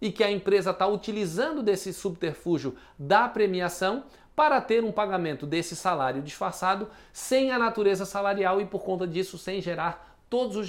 e 0.01 0.13
que 0.13 0.23
a 0.23 0.31
empresa 0.31 0.71
está 0.71 0.87
utilizando 0.87 1.63
desse 1.63 1.93
subterfúgio 1.93 2.77
da 2.99 3.27
premiação 3.27 4.05
para 4.37 4.61
ter 4.61 4.85
um 4.85 4.93
pagamento 4.93 5.47
desse 5.47 5.75
salário 5.75 6.23
disfarçado 6.23 6.91
sem 7.11 7.51
a 7.51 7.59
natureza 7.59 8.05
salarial 8.05 8.61
e, 8.61 8.67
por 8.67 8.85
conta 8.85 9.07
disso, 9.07 9.39
sem 9.39 9.63
gerar 9.63 10.15
todos 10.29 10.57
os 10.57 10.69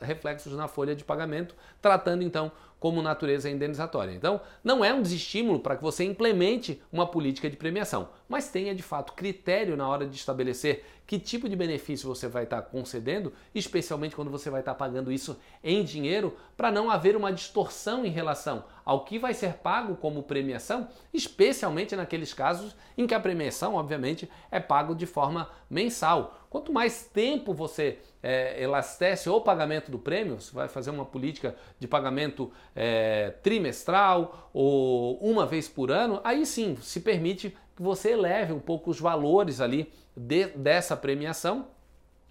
reflexos 0.00 0.52
na 0.52 0.68
folha 0.68 0.94
de 0.94 1.02
pagamento, 1.02 1.54
tratando 1.80 2.22
então 2.22 2.52
como 2.78 3.02
natureza 3.02 3.50
indenizatória. 3.50 4.12
Então, 4.12 4.40
não 4.62 4.84
é 4.84 4.92
um 4.92 5.02
desestímulo 5.02 5.60
para 5.60 5.76
que 5.76 5.82
você 5.82 6.04
implemente 6.04 6.80
uma 6.92 7.06
política 7.06 7.48
de 7.48 7.56
premiação, 7.56 8.08
mas 8.28 8.48
tenha 8.48 8.74
de 8.74 8.82
fato 8.82 9.14
critério 9.14 9.76
na 9.76 9.88
hora 9.88 10.06
de 10.06 10.16
estabelecer 10.16 10.84
que 11.06 11.18
tipo 11.18 11.48
de 11.48 11.54
benefício 11.54 12.08
você 12.08 12.26
vai 12.26 12.44
estar 12.44 12.60
concedendo, 12.62 13.32
especialmente 13.54 14.16
quando 14.16 14.30
você 14.30 14.50
vai 14.50 14.60
estar 14.60 14.74
pagando 14.74 15.12
isso 15.12 15.38
em 15.62 15.84
dinheiro, 15.84 16.36
para 16.56 16.72
não 16.72 16.90
haver 16.90 17.16
uma 17.16 17.32
distorção 17.32 18.04
em 18.04 18.10
relação 18.10 18.64
ao 18.84 19.04
que 19.04 19.18
vai 19.18 19.32
ser 19.32 19.54
pago 19.54 19.94
como 19.96 20.24
premiação, 20.24 20.88
especialmente 21.14 21.94
naqueles 21.94 22.34
casos 22.34 22.74
em 22.98 23.06
que 23.06 23.14
a 23.14 23.20
premiação, 23.20 23.74
obviamente, 23.74 24.28
é 24.50 24.58
pago 24.58 24.94
de 24.94 25.06
forma 25.06 25.48
mensal. 25.70 26.45
Quanto 26.56 26.72
mais 26.72 27.04
tempo 27.04 27.52
você 27.52 27.98
é, 28.22 28.62
elastece 28.62 29.28
o 29.28 29.42
pagamento 29.42 29.90
do 29.90 29.98
prêmio, 29.98 30.40
você 30.40 30.54
vai 30.54 30.68
fazer 30.68 30.88
uma 30.88 31.04
política 31.04 31.54
de 31.78 31.86
pagamento 31.86 32.50
é, 32.74 33.28
trimestral 33.42 34.50
ou 34.54 35.18
uma 35.18 35.44
vez 35.44 35.68
por 35.68 35.90
ano, 35.90 36.18
aí 36.24 36.46
sim 36.46 36.74
se 36.80 37.00
permite 37.00 37.54
que 37.76 37.82
você 37.82 38.12
eleve 38.12 38.54
um 38.54 38.58
pouco 38.58 38.90
os 38.90 38.98
valores 38.98 39.60
ali 39.60 39.92
de, 40.16 40.46
dessa 40.46 40.96
premiação, 40.96 41.68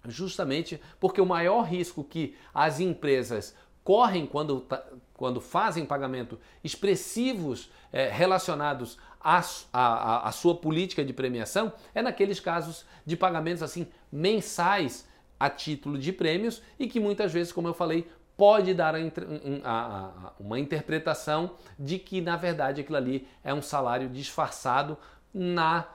justamente 0.08 0.80
porque 0.98 1.20
o 1.20 1.26
maior 1.26 1.62
risco 1.62 2.02
que 2.02 2.34
as 2.52 2.80
empresas 2.80 3.54
correm 3.84 4.26
quando, 4.26 4.66
quando 5.16 5.40
fazem 5.40 5.86
pagamento 5.86 6.38
expressivos 6.62 7.70
é, 7.92 8.08
relacionados 8.08 8.98
à, 9.20 9.42
à, 9.72 10.28
à 10.28 10.32
sua 10.32 10.54
política 10.54 11.04
de 11.04 11.12
premiação 11.12 11.72
é 11.94 12.02
naqueles 12.02 12.38
casos 12.38 12.84
de 13.04 13.16
pagamentos 13.16 13.62
assim 13.62 13.86
mensais 14.12 15.08
a 15.38 15.50
título 15.50 15.98
de 15.98 16.12
prêmios 16.12 16.62
e 16.78 16.86
que 16.86 17.00
muitas 17.00 17.32
vezes, 17.32 17.52
como 17.52 17.68
eu 17.68 17.74
falei, 17.74 18.08
pode 18.36 18.74
dar 18.74 18.94
a, 18.94 18.98
a, 18.98 19.70
a, 19.70 20.32
uma 20.38 20.58
interpretação 20.58 21.52
de 21.78 21.98
que 21.98 22.20
na 22.20 22.36
verdade 22.36 22.80
aquilo 22.80 22.96
ali 22.96 23.26
é 23.42 23.52
um 23.54 23.62
salário 23.62 24.08
disfarçado 24.08 24.96
na 25.32 25.86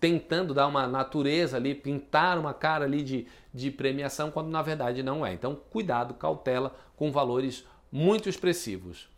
tentando 0.00 0.52
dar 0.52 0.66
uma 0.66 0.86
natureza 0.86 1.56
ali, 1.56 1.74
pintar 1.74 2.38
uma 2.38 2.52
cara 2.52 2.84
ali 2.84 3.02
de, 3.02 3.26
de 3.54 3.70
premiação, 3.70 4.30
quando 4.30 4.48
na 4.48 4.62
verdade 4.62 5.00
não 5.00 5.24
é. 5.24 5.32
Então, 5.32 5.56
cuidado, 5.70 6.14
cautela 6.14 6.74
com 6.96 7.12
valores 7.12 7.64
muito 7.90 8.28
expressivos. 8.28 9.08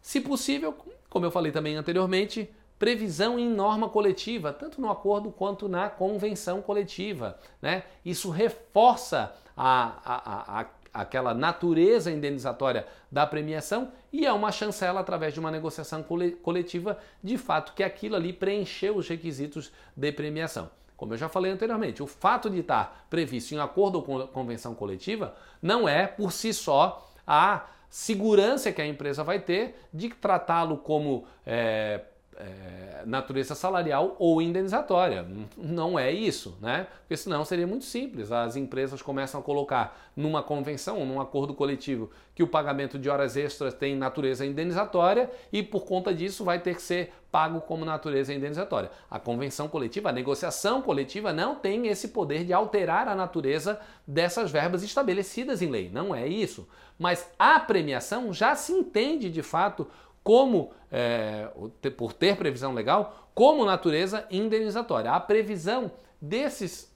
Se 0.00 0.20
possível, 0.20 0.76
como 1.08 1.26
eu 1.26 1.30
falei 1.30 1.52
também 1.52 1.76
anteriormente, 1.76 2.50
previsão 2.78 3.38
em 3.38 3.48
norma 3.48 3.88
coletiva, 3.88 4.52
tanto 4.52 4.80
no 4.80 4.90
acordo 4.90 5.30
quanto 5.30 5.68
na 5.68 5.88
convenção 5.88 6.60
coletiva. 6.60 7.38
Né? 7.60 7.84
Isso 8.04 8.28
reforça 8.28 9.32
a, 9.56 9.92
a, 10.04 10.60
a, 10.60 10.66
aquela 10.92 11.32
natureza 11.32 12.10
indenizatória 12.10 12.84
da 13.08 13.24
premiação 13.24 13.92
e 14.12 14.26
é 14.26 14.32
uma 14.32 14.50
chancela 14.50 14.98
através 14.98 15.32
de 15.32 15.38
uma 15.38 15.50
negociação 15.50 16.04
coletiva, 16.42 16.98
de 17.22 17.38
fato, 17.38 17.72
que 17.72 17.84
aquilo 17.84 18.16
ali 18.16 18.32
preencheu 18.32 18.96
os 18.96 19.08
requisitos 19.08 19.70
de 19.96 20.10
premiação. 20.10 20.68
Como 20.96 21.14
eu 21.14 21.18
já 21.18 21.28
falei 21.28 21.52
anteriormente, 21.52 22.02
o 22.02 22.06
fato 22.08 22.50
de 22.50 22.60
estar 22.60 23.06
previsto 23.08 23.54
em 23.54 23.58
acordo 23.58 23.98
ou 23.98 24.26
convenção 24.28 24.74
coletiva 24.74 25.36
não 25.60 25.88
é 25.88 26.06
por 26.06 26.32
si 26.32 26.52
só 26.52 27.08
a 27.24 27.64
segurança 27.92 28.72
que 28.72 28.80
a 28.80 28.86
empresa 28.86 29.22
vai 29.22 29.38
ter 29.38 29.76
de 29.92 30.08
tratá-lo 30.08 30.78
como 30.78 31.26
é, 31.44 32.00
é, 32.36 33.02
natureza 33.04 33.54
salarial 33.54 34.16
ou 34.18 34.40
indenizatória. 34.40 35.26
Não 35.56 35.98
é 35.98 36.10
isso, 36.10 36.56
né? 36.60 36.86
Porque 37.00 37.16
senão 37.16 37.44
seria 37.44 37.66
muito 37.66 37.84
simples. 37.84 38.32
As 38.32 38.56
empresas 38.56 39.02
começam 39.02 39.40
a 39.40 39.42
colocar 39.42 39.98
numa 40.16 40.42
convenção, 40.42 41.04
num 41.04 41.20
acordo 41.20 41.54
coletivo, 41.54 42.10
que 42.34 42.42
o 42.42 42.46
pagamento 42.46 42.98
de 42.98 43.08
horas 43.08 43.36
extras 43.36 43.74
tem 43.74 43.96
natureza 43.96 44.46
indenizatória 44.46 45.30
e 45.52 45.62
por 45.62 45.84
conta 45.84 46.14
disso 46.14 46.44
vai 46.44 46.58
ter 46.58 46.74
que 46.74 46.82
ser 46.82 47.12
pago 47.30 47.60
como 47.62 47.84
natureza 47.84 48.32
indenizatória. 48.32 48.90
A 49.10 49.18
convenção 49.18 49.68
coletiva, 49.68 50.10
a 50.10 50.12
negociação 50.12 50.82
coletiva 50.82 51.32
não 51.32 51.54
tem 51.54 51.88
esse 51.88 52.08
poder 52.08 52.44
de 52.44 52.52
alterar 52.52 53.08
a 53.08 53.14
natureza 53.14 53.80
dessas 54.06 54.50
verbas 54.50 54.82
estabelecidas 54.82 55.62
em 55.62 55.70
lei. 55.70 55.90
Não 55.90 56.14
é 56.14 56.26
isso. 56.26 56.68
Mas 56.98 57.28
a 57.38 57.58
premiação 57.58 58.32
já 58.32 58.54
se 58.54 58.72
entende 58.72 59.30
de 59.30 59.42
fato 59.42 59.88
como, 60.22 60.70
é, 60.92 61.48
por 61.96 62.12
ter 62.12 62.36
previsão 62.36 62.74
legal, 62.74 63.30
como 63.34 63.64
natureza 63.64 64.26
indenizatória. 64.30 65.10
A 65.10 65.18
previsão 65.18 65.90
desses 66.20 66.92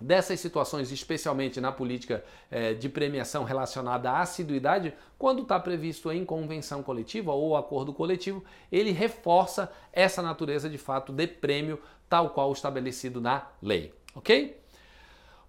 dessas 0.00 0.38
situações, 0.38 0.92
especialmente 0.92 1.60
na 1.60 1.72
política 1.72 2.24
é, 2.50 2.72
de 2.72 2.88
premiação 2.88 3.42
relacionada 3.42 4.10
à 4.10 4.20
assiduidade, 4.20 4.94
quando 5.18 5.42
está 5.42 5.58
previsto 5.58 6.12
em 6.12 6.24
convenção 6.24 6.84
coletiva 6.84 7.32
ou 7.32 7.56
acordo 7.56 7.92
coletivo, 7.92 8.44
ele 8.70 8.92
reforça 8.92 9.72
essa 9.92 10.22
natureza 10.22 10.70
de 10.70 10.78
fato 10.78 11.12
de 11.12 11.26
prêmio, 11.26 11.80
tal 12.08 12.30
qual 12.30 12.52
estabelecido 12.52 13.20
na 13.20 13.48
lei. 13.60 13.92
Ok? 14.14 14.56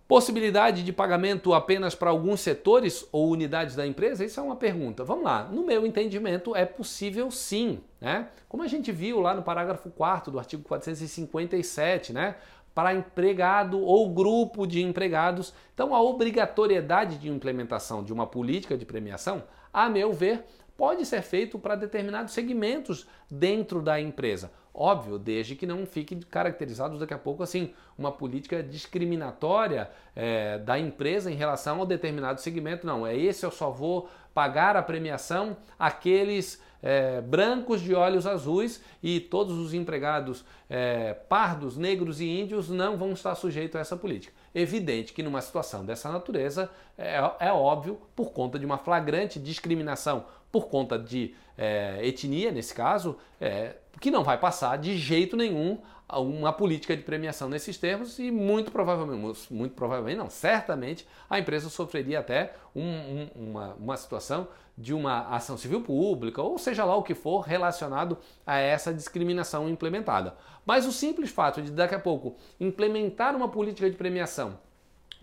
Possibilidade 0.10 0.82
de 0.82 0.92
pagamento 0.92 1.54
apenas 1.54 1.94
para 1.94 2.10
alguns 2.10 2.40
setores 2.42 3.08
ou 3.12 3.30
unidades 3.30 3.76
da 3.76 3.86
empresa? 3.86 4.26
Isso 4.26 4.40
é 4.40 4.44
uma 4.44 4.56
pergunta. 4.56 5.04
Vamos 5.04 5.24
lá. 5.24 5.44
No 5.44 5.64
meu 5.64 5.86
entendimento, 5.86 6.56
é 6.56 6.66
possível 6.66 7.30
sim. 7.30 7.80
Né? 8.02 8.28
Como 8.48 8.64
a 8.64 8.68
gente 8.68 8.92
viu 8.92 9.20
lá 9.20 9.36
no 9.36 9.44
parágrafo 9.44 9.92
4 9.92 10.32
do 10.32 10.40
artigo 10.40 10.64
457, 10.64 12.12
né? 12.12 12.38
para 12.74 12.92
empregado 12.92 13.80
ou 13.80 14.10
grupo 14.10 14.66
de 14.66 14.82
empregados. 14.82 15.54
Então, 15.76 15.94
a 15.94 16.02
obrigatoriedade 16.02 17.20
de 17.20 17.30
implementação 17.30 18.04
de 18.04 18.12
uma 18.12 18.26
política 18.26 18.76
de 18.76 18.88
premiação, 18.88 19.44
a 19.72 19.88
meu 19.90 20.12
ver, 20.12 20.44
pode 20.76 21.06
ser 21.06 21.22
feito 21.22 21.60
para 21.60 21.76
determinados 21.76 22.34
segmentos 22.34 23.06
dentro 23.30 23.80
da 23.80 24.02
empresa. 24.02 24.50
Óbvio, 24.82 25.20
desde 25.20 25.58
que 25.58 25.66
não 25.66 25.86
fique 25.86 26.16
caracterizado 26.16 26.98
daqui 26.98 27.14
a 27.14 27.18
pouco 27.18 27.44
assim 27.44 27.74
uma 27.98 28.14
política 28.14 28.64
discriminatória 28.64 29.92
é, 30.16 30.58
da 30.58 30.80
empresa 30.80 31.30
em 31.30 31.36
relação 31.36 31.82
a 31.82 31.86
determinado 31.86 32.40
segmento. 32.40 32.88
Não, 32.88 33.06
é 33.06 33.14
esse 33.14 33.46
eu 33.46 33.52
só 33.52 33.70
vou 33.70 34.10
pagar 34.34 34.78
a 34.78 34.82
premiação 34.82 35.58
aqueles 35.78 36.64
é, 36.82 37.20
brancos 37.20 37.82
de 37.82 37.94
olhos 37.94 38.26
azuis 38.26 38.82
e 39.04 39.20
todos 39.20 39.58
os 39.58 39.74
empregados 39.74 40.46
é, 40.70 41.14
pardos, 41.14 41.76
negros 41.76 42.22
e 42.22 42.40
índios 42.40 42.70
não 42.70 42.96
vão 42.96 43.12
estar 43.12 43.36
sujeitos 43.36 43.76
a 43.76 43.80
essa 43.80 43.98
política. 43.98 44.34
Evidente 44.56 45.12
que 45.12 45.22
numa 45.22 45.42
situação 45.42 45.86
dessa 45.86 46.10
natureza 46.10 46.72
é, 46.98 47.18
é 47.42 47.52
óbvio, 47.52 48.00
por 48.16 48.32
conta 48.32 48.58
de 48.58 48.66
uma 48.66 48.78
flagrante 48.78 49.42
discriminação 49.42 50.24
por 50.52 50.68
conta 50.68 50.98
de 50.98 51.36
é, 51.58 52.00
etnia, 52.02 52.52
nesse 52.52 52.74
caso, 52.74 53.18
é, 53.40 53.76
que 54.00 54.12
não 54.12 54.24
vai 54.24 54.38
passar 54.38 54.78
de 54.78 54.98
jeito 54.98 55.36
nenhum 55.36 55.80
uma 56.18 56.52
política 56.52 56.98
de 56.98 57.04
premiação 57.04 57.48
nesses 57.48 57.78
termos 57.78 58.18
e 58.18 58.32
muito 58.32 58.72
provavelmente, 58.72 59.54
muito 59.54 59.76
provavelmente 59.76 60.18
não, 60.18 60.30
certamente 60.30 61.08
a 61.30 61.38
empresa 61.38 61.70
sofreria 61.70 62.20
até 62.20 62.54
um, 62.76 62.82
um, 62.82 63.30
uma, 63.36 63.74
uma 63.76 63.98
situação 63.98 64.48
de 64.76 64.94
uma 64.94 65.28
ação 65.28 65.58
civil 65.58 65.82
pública, 65.82 66.42
ou 66.42 66.58
seja 66.58 66.86
lá 66.86 66.96
o 66.96 67.04
que 67.04 67.14
for 67.14 67.42
relacionado 67.42 68.18
a 68.48 68.58
essa 68.58 68.94
discriminação 68.94 69.70
implementada. 69.70 70.36
Mas 70.66 70.86
o 70.86 70.92
simples 70.92 71.30
fato 71.30 71.62
de 71.62 71.70
daqui 71.70 71.94
a 71.94 72.00
pouco 72.00 72.38
implementar 72.60 73.36
uma 73.36 73.50
política 73.50 73.90
de 73.90 73.98
premiação 73.98 74.58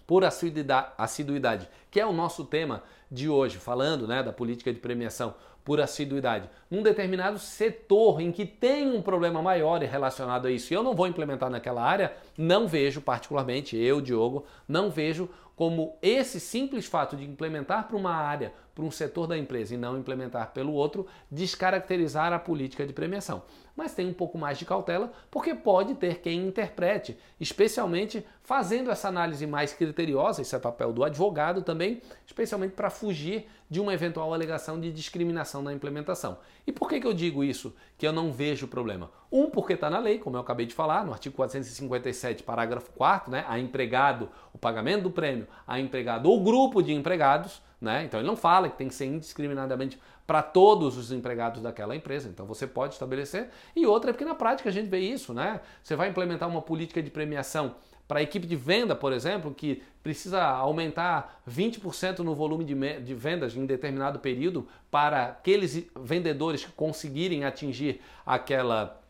por 0.06 0.24
assiduidade, 0.24 1.68
que 1.90 1.98
é 1.98 2.06
o 2.06 2.12
nosso 2.12 2.44
tema 2.44 2.82
de 3.10 3.28
hoje, 3.28 3.56
falando 3.56 4.06
né, 4.06 4.22
da 4.22 4.32
política 4.32 4.72
de 4.72 4.78
premiação 4.78 5.34
por 5.66 5.80
assiduidade? 5.80 6.48
Num 6.70 6.80
determinado 6.80 7.40
setor 7.40 8.20
em 8.20 8.30
que 8.30 8.46
tem 8.46 8.86
um 8.86 9.02
problema 9.02 9.42
maior 9.42 9.82
relacionado 9.82 10.46
a 10.46 10.50
isso 10.50 10.72
e 10.72 10.76
eu 10.76 10.82
não 10.82 10.94
vou 10.94 11.08
implementar 11.08 11.50
naquela 11.50 11.82
área, 11.82 12.14
não 12.38 12.68
vejo, 12.68 13.00
particularmente 13.00 13.76
eu, 13.76 14.00
Diogo, 14.00 14.46
não 14.68 14.88
vejo 14.88 15.28
como 15.56 15.96
esse 16.00 16.38
simples 16.38 16.86
fato 16.86 17.16
de 17.16 17.24
implementar 17.24 17.88
para 17.88 17.96
uma 17.96 18.14
área, 18.14 18.52
para 18.74 18.84
um 18.84 18.90
setor 18.90 19.26
da 19.26 19.38
empresa 19.38 19.74
e 19.74 19.78
não 19.78 19.98
implementar 19.98 20.52
pelo 20.52 20.74
outro, 20.74 21.06
descaracterizar 21.30 22.30
a 22.32 22.38
política 22.38 22.86
de 22.86 22.92
premiação. 22.92 23.42
Mas 23.74 23.94
tem 23.94 24.06
um 24.06 24.12
pouco 24.12 24.36
mais 24.36 24.58
de 24.58 24.66
cautela, 24.66 25.10
porque 25.30 25.54
pode 25.54 25.94
ter 25.94 26.20
quem 26.20 26.46
interprete, 26.46 27.18
especialmente 27.40 28.24
fazendo 28.46 28.92
essa 28.92 29.08
análise 29.08 29.44
mais 29.44 29.72
criteriosa, 29.72 30.40
esse 30.40 30.54
é 30.54 30.58
papel 30.60 30.92
do 30.92 31.02
advogado 31.02 31.62
também, 31.62 32.00
especialmente 32.24 32.74
para 32.74 32.88
fugir 32.88 33.48
de 33.68 33.80
uma 33.80 33.92
eventual 33.92 34.32
alegação 34.32 34.78
de 34.78 34.92
discriminação 34.92 35.62
na 35.62 35.72
implementação. 35.72 36.38
E 36.64 36.70
por 36.70 36.88
que, 36.88 37.00
que 37.00 37.06
eu 37.08 37.12
digo 37.12 37.42
isso? 37.42 37.74
Que 37.98 38.06
eu 38.06 38.12
não 38.12 38.32
vejo 38.32 38.68
problema. 38.68 39.10
Um, 39.32 39.50
porque 39.50 39.72
está 39.72 39.90
na 39.90 39.98
lei, 39.98 40.20
como 40.20 40.36
eu 40.36 40.40
acabei 40.40 40.64
de 40.64 40.74
falar, 40.74 41.04
no 41.04 41.12
artigo 41.12 41.34
457, 41.34 42.44
parágrafo 42.44 42.92
4, 42.92 43.32
né, 43.32 43.44
a 43.48 43.58
empregado, 43.58 44.28
o 44.54 44.58
pagamento 44.58 45.02
do 45.02 45.10
prêmio 45.10 45.48
a 45.66 45.80
empregado 45.80 46.30
ou 46.30 46.40
grupo 46.44 46.80
de 46.80 46.92
empregados, 46.92 47.60
né? 47.80 48.04
Então 48.04 48.20
ele 48.20 48.28
não 48.28 48.36
fala 48.36 48.68
que 48.68 48.78
tem 48.78 48.86
que 48.86 48.94
ser 48.94 49.06
indiscriminadamente 49.06 50.00
para 50.24 50.40
todos 50.40 50.96
os 50.96 51.10
empregados 51.10 51.60
daquela 51.60 51.94
empresa. 51.94 52.28
Então 52.28 52.46
você 52.46 52.66
pode 52.66 52.94
estabelecer. 52.94 53.50
E 53.74 53.84
outra 53.86 54.10
é 54.10 54.12
porque 54.12 54.24
na 54.24 54.34
prática 54.34 54.68
a 54.68 54.72
gente 54.72 54.88
vê 54.88 55.00
isso, 55.00 55.34
né? 55.34 55.60
Você 55.82 55.96
vai 55.96 56.08
implementar 56.08 56.48
uma 56.48 56.62
política 56.62 57.02
de 57.02 57.10
premiação 57.10 57.74
para 58.06 58.20
a 58.20 58.22
equipe 58.22 58.46
de 58.46 58.56
venda, 58.56 58.94
por 58.94 59.12
exemplo, 59.12 59.52
que 59.52 59.82
precisa 60.02 60.42
aumentar 60.42 61.42
20% 61.48 62.20
no 62.20 62.34
volume 62.34 62.64
de, 62.64 63.00
de, 63.00 63.14
vendas 63.14 63.56
em 63.56 63.66
determinado 63.66 64.20
período 64.20 64.68
para 64.90 65.26
aqueles 65.26 65.84
vendedores 66.00 66.64
que 66.64 66.72
conseguirem 66.72 67.44
atingir 67.44 68.00
aquela 68.24 69.00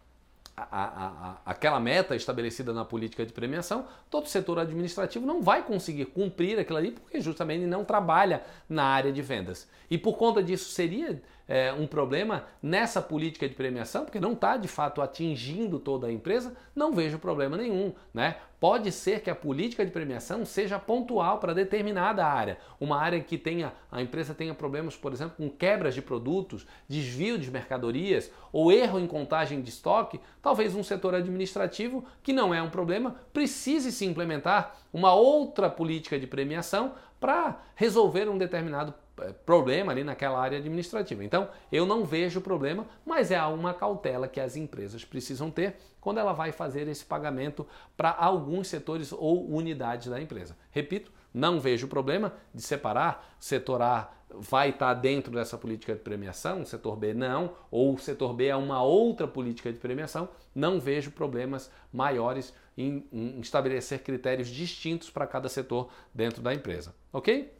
a, 0.56 0.64
a, 0.72 1.36
aquela 1.44 1.78
meta 1.78 2.16
estabelecida 2.16 2.72
na 2.72 2.82
política 2.82 3.26
de 3.26 3.32
premiação, 3.32 3.86
todo 4.08 4.26
setor 4.26 4.58
administrativo 4.58 5.26
não 5.26 5.42
vai 5.42 5.62
conseguir 5.62 6.06
cumprir 6.06 6.58
aquilo 6.58 6.78
ali 6.78 6.92
porque 6.92 7.20
justamente 7.20 7.66
não 7.66 7.84
trabalha 7.84 8.42
na 8.66 8.84
área 8.84 9.12
de 9.12 9.20
vendas. 9.20 9.68
E 9.90 9.98
por 9.98 10.16
conta 10.16 10.42
disso 10.42 10.70
seria 10.70 11.20
é, 11.48 11.72
um 11.72 11.86
problema 11.86 12.44
nessa 12.62 13.00
política 13.00 13.48
de 13.48 13.54
premiação, 13.54 14.04
porque 14.04 14.18
não 14.18 14.32
está 14.32 14.56
de 14.56 14.68
fato 14.68 15.00
atingindo 15.00 15.78
toda 15.78 16.08
a 16.08 16.12
empresa, 16.12 16.56
não 16.74 16.92
vejo 16.92 17.18
problema 17.18 17.56
nenhum. 17.56 17.92
Né? 18.12 18.36
Pode 18.58 18.90
ser 18.90 19.20
que 19.20 19.30
a 19.30 19.34
política 19.34 19.84
de 19.84 19.92
premiação 19.92 20.44
seja 20.44 20.78
pontual 20.78 21.38
para 21.38 21.54
determinada 21.54 22.26
área. 22.26 22.58
Uma 22.80 23.00
área 23.00 23.20
que 23.20 23.38
tenha, 23.38 23.72
a 23.92 24.02
empresa 24.02 24.34
tenha 24.34 24.54
problemas, 24.54 24.96
por 24.96 25.12
exemplo, 25.12 25.36
com 25.36 25.48
quebras 25.48 25.94
de 25.94 26.02
produtos, 26.02 26.66
desvio 26.88 27.38
de 27.38 27.50
mercadorias 27.50 28.30
ou 28.52 28.72
erro 28.72 28.98
em 28.98 29.06
contagem 29.06 29.60
de 29.60 29.68
estoque, 29.68 30.20
talvez 30.42 30.74
um 30.74 30.82
setor 30.82 31.14
administrativo, 31.14 32.04
que 32.22 32.32
não 32.32 32.52
é 32.52 32.60
um 32.60 32.70
problema, 32.70 33.16
precise 33.32 33.92
se 33.92 34.04
implementar 34.04 34.76
uma 34.92 35.14
outra 35.14 35.70
política 35.70 36.18
de 36.18 36.26
premiação 36.26 36.94
para 37.20 37.60
resolver 37.74 38.28
um 38.28 38.38
determinado 38.38 38.92
é, 38.92 39.05
problema 39.44 39.92
ali 39.92 40.04
naquela 40.04 40.40
área 40.40 40.58
administrativa. 40.58 41.24
Então, 41.24 41.48
eu 41.72 41.86
não 41.86 42.04
vejo 42.04 42.40
problema, 42.40 42.86
mas 43.04 43.30
é 43.30 43.42
uma 43.42 43.72
cautela 43.72 44.28
que 44.28 44.40
as 44.40 44.56
empresas 44.56 45.04
precisam 45.04 45.50
ter 45.50 45.76
quando 46.00 46.18
ela 46.18 46.32
vai 46.32 46.52
fazer 46.52 46.86
esse 46.88 47.04
pagamento 47.04 47.66
para 47.96 48.10
alguns 48.10 48.68
setores 48.68 49.12
ou 49.12 49.48
unidades 49.48 50.08
da 50.08 50.20
empresa. 50.20 50.56
Repito, 50.70 51.10
não 51.32 51.60
vejo 51.60 51.88
problema 51.88 52.32
de 52.54 52.62
separar, 52.62 53.36
setor 53.38 53.82
A 53.82 54.12
vai 54.28 54.70
estar 54.70 54.92
dentro 54.94 55.32
dessa 55.32 55.56
política 55.56 55.94
de 55.94 56.00
premiação, 56.00 56.64
setor 56.64 56.96
B 56.96 57.14
não, 57.14 57.54
ou 57.70 57.96
setor 57.96 58.34
B 58.34 58.46
é 58.46 58.56
uma 58.56 58.82
outra 58.82 59.26
política 59.26 59.72
de 59.72 59.78
premiação, 59.78 60.28
não 60.54 60.80
vejo 60.80 61.10
problemas 61.10 61.70
maiores 61.92 62.52
em, 62.76 63.06
em 63.12 63.40
estabelecer 63.40 64.02
critérios 64.02 64.48
distintos 64.48 65.10
para 65.10 65.26
cada 65.26 65.48
setor 65.48 65.88
dentro 66.14 66.42
da 66.42 66.52
empresa, 66.52 66.94
ok? 67.12 67.52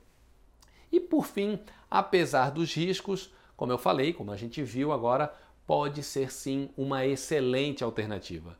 E 0.96 1.00
por 1.00 1.26
fim, 1.26 1.58
apesar 1.90 2.50
dos 2.50 2.74
riscos, 2.74 3.30
como 3.54 3.70
eu 3.70 3.76
falei, 3.76 4.14
como 4.14 4.32
a 4.32 4.36
gente 4.36 4.62
viu 4.62 4.92
agora, 4.92 5.30
pode 5.66 6.02
ser 6.02 6.32
sim 6.32 6.70
uma 6.74 7.04
excelente 7.04 7.84
alternativa. 7.84 8.56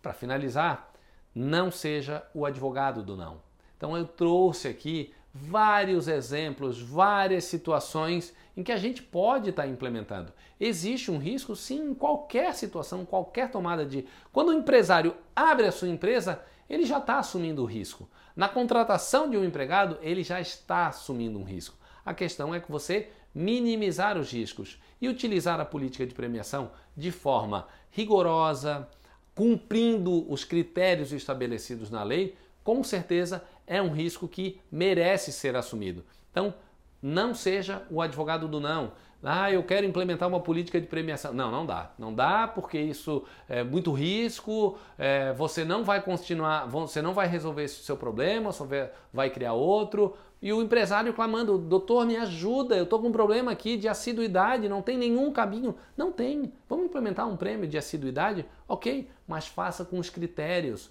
Para 0.00 0.14
finalizar, 0.14 0.90
não 1.34 1.70
seja 1.70 2.26
o 2.32 2.46
advogado 2.46 3.02
do 3.02 3.18
não. 3.18 3.42
Então 3.76 3.94
eu 3.94 4.06
trouxe 4.06 4.66
aqui 4.66 5.12
vários 5.34 6.08
exemplos, 6.08 6.80
várias 6.80 7.44
situações 7.44 8.34
em 8.56 8.62
que 8.62 8.72
a 8.72 8.78
gente 8.78 9.02
pode 9.02 9.50
estar 9.50 9.66
implementando. 9.66 10.32
Existe 10.58 11.10
um 11.10 11.18
risco, 11.18 11.54
sim, 11.54 11.90
em 11.90 11.94
qualquer 11.94 12.54
situação, 12.54 13.04
qualquer 13.04 13.50
tomada 13.50 13.84
de. 13.84 14.06
Quando 14.32 14.48
o 14.48 14.54
empresário 14.54 15.14
abre 15.36 15.66
a 15.66 15.72
sua 15.72 15.88
empresa, 15.90 16.40
ele 16.68 16.84
já 16.84 16.98
está 16.98 17.18
assumindo 17.18 17.62
o 17.62 17.66
risco. 17.66 18.08
Na 18.34 18.48
contratação 18.48 19.28
de 19.28 19.36
um 19.36 19.44
empregado, 19.44 19.98
ele 20.02 20.22
já 20.22 20.40
está 20.40 20.88
assumindo 20.88 21.38
um 21.38 21.44
risco. 21.44 21.76
A 22.04 22.12
questão 22.12 22.54
é 22.54 22.60
que 22.60 22.70
você 22.70 23.08
minimizar 23.34 24.16
os 24.16 24.32
riscos 24.32 24.80
e 25.00 25.08
utilizar 25.08 25.60
a 25.60 25.64
política 25.64 26.06
de 26.06 26.14
premiação 26.14 26.70
de 26.96 27.10
forma 27.10 27.66
rigorosa, 27.90 28.88
cumprindo 29.34 30.30
os 30.30 30.44
critérios 30.44 31.12
estabelecidos 31.12 31.90
na 31.90 32.02
lei, 32.02 32.36
com 32.62 32.82
certeza 32.82 33.44
é 33.66 33.82
um 33.82 33.92
risco 33.92 34.28
que 34.28 34.60
merece 34.70 35.32
ser 35.32 35.56
assumido. 35.56 36.04
Então, 36.30 36.54
não 37.04 37.34
seja 37.34 37.82
o 37.90 38.00
advogado 38.00 38.48
do 38.48 38.58
não. 38.58 38.92
Ah, 39.22 39.52
eu 39.52 39.62
quero 39.62 39.84
implementar 39.84 40.26
uma 40.26 40.40
política 40.40 40.80
de 40.80 40.86
premiação. 40.86 41.34
Não, 41.34 41.50
não 41.50 41.66
dá. 41.66 41.90
Não 41.98 42.14
dá 42.14 42.48
porque 42.48 42.78
isso 42.78 43.24
é 43.46 43.62
muito 43.62 43.92
risco, 43.92 44.78
é, 44.96 45.30
você 45.34 45.66
não 45.66 45.84
vai 45.84 46.00
continuar, 46.00 46.66
você 46.66 47.02
não 47.02 47.12
vai 47.12 47.26
resolver 47.26 47.64
esse 47.64 47.82
seu 47.82 47.96
problema, 47.96 48.52
só 48.52 48.66
vai 49.12 49.28
criar 49.28 49.52
outro. 49.52 50.16
E 50.40 50.50
o 50.50 50.62
empresário 50.62 51.12
clamando, 51.12 51.58
doutor, 51.58 52.06
me 52.06 52.16
ajuda, 52.16 52.74
eu 52.74 52.84
estou 52.84 52.98
com 52.98 53.08
um 53.08 53.12
problema 53.12 53.52
aqui 53.52 53.76
de 53.76 53.86
assiduidade, 53.86 54.66
não 54.66 54.80
tem 54.80 54.96
nenhum 54.96 55.30
caminho. 55.30 55.74
Não 55.96 56.10
tem. 56.10 56.54
Vamos 56.68 56.86
implementar 56.86 57.28
um 57.28 57.36
prêmio 57.36 57.68
de 57.68 57.76
assiduidade? 57.76 58.46
Ok, 58.66 59.10
mas 59.26 59.46
faça 59.46 59.84
com 59.84 59.98
os 59.98 60.08
critérios. 60.08 60.90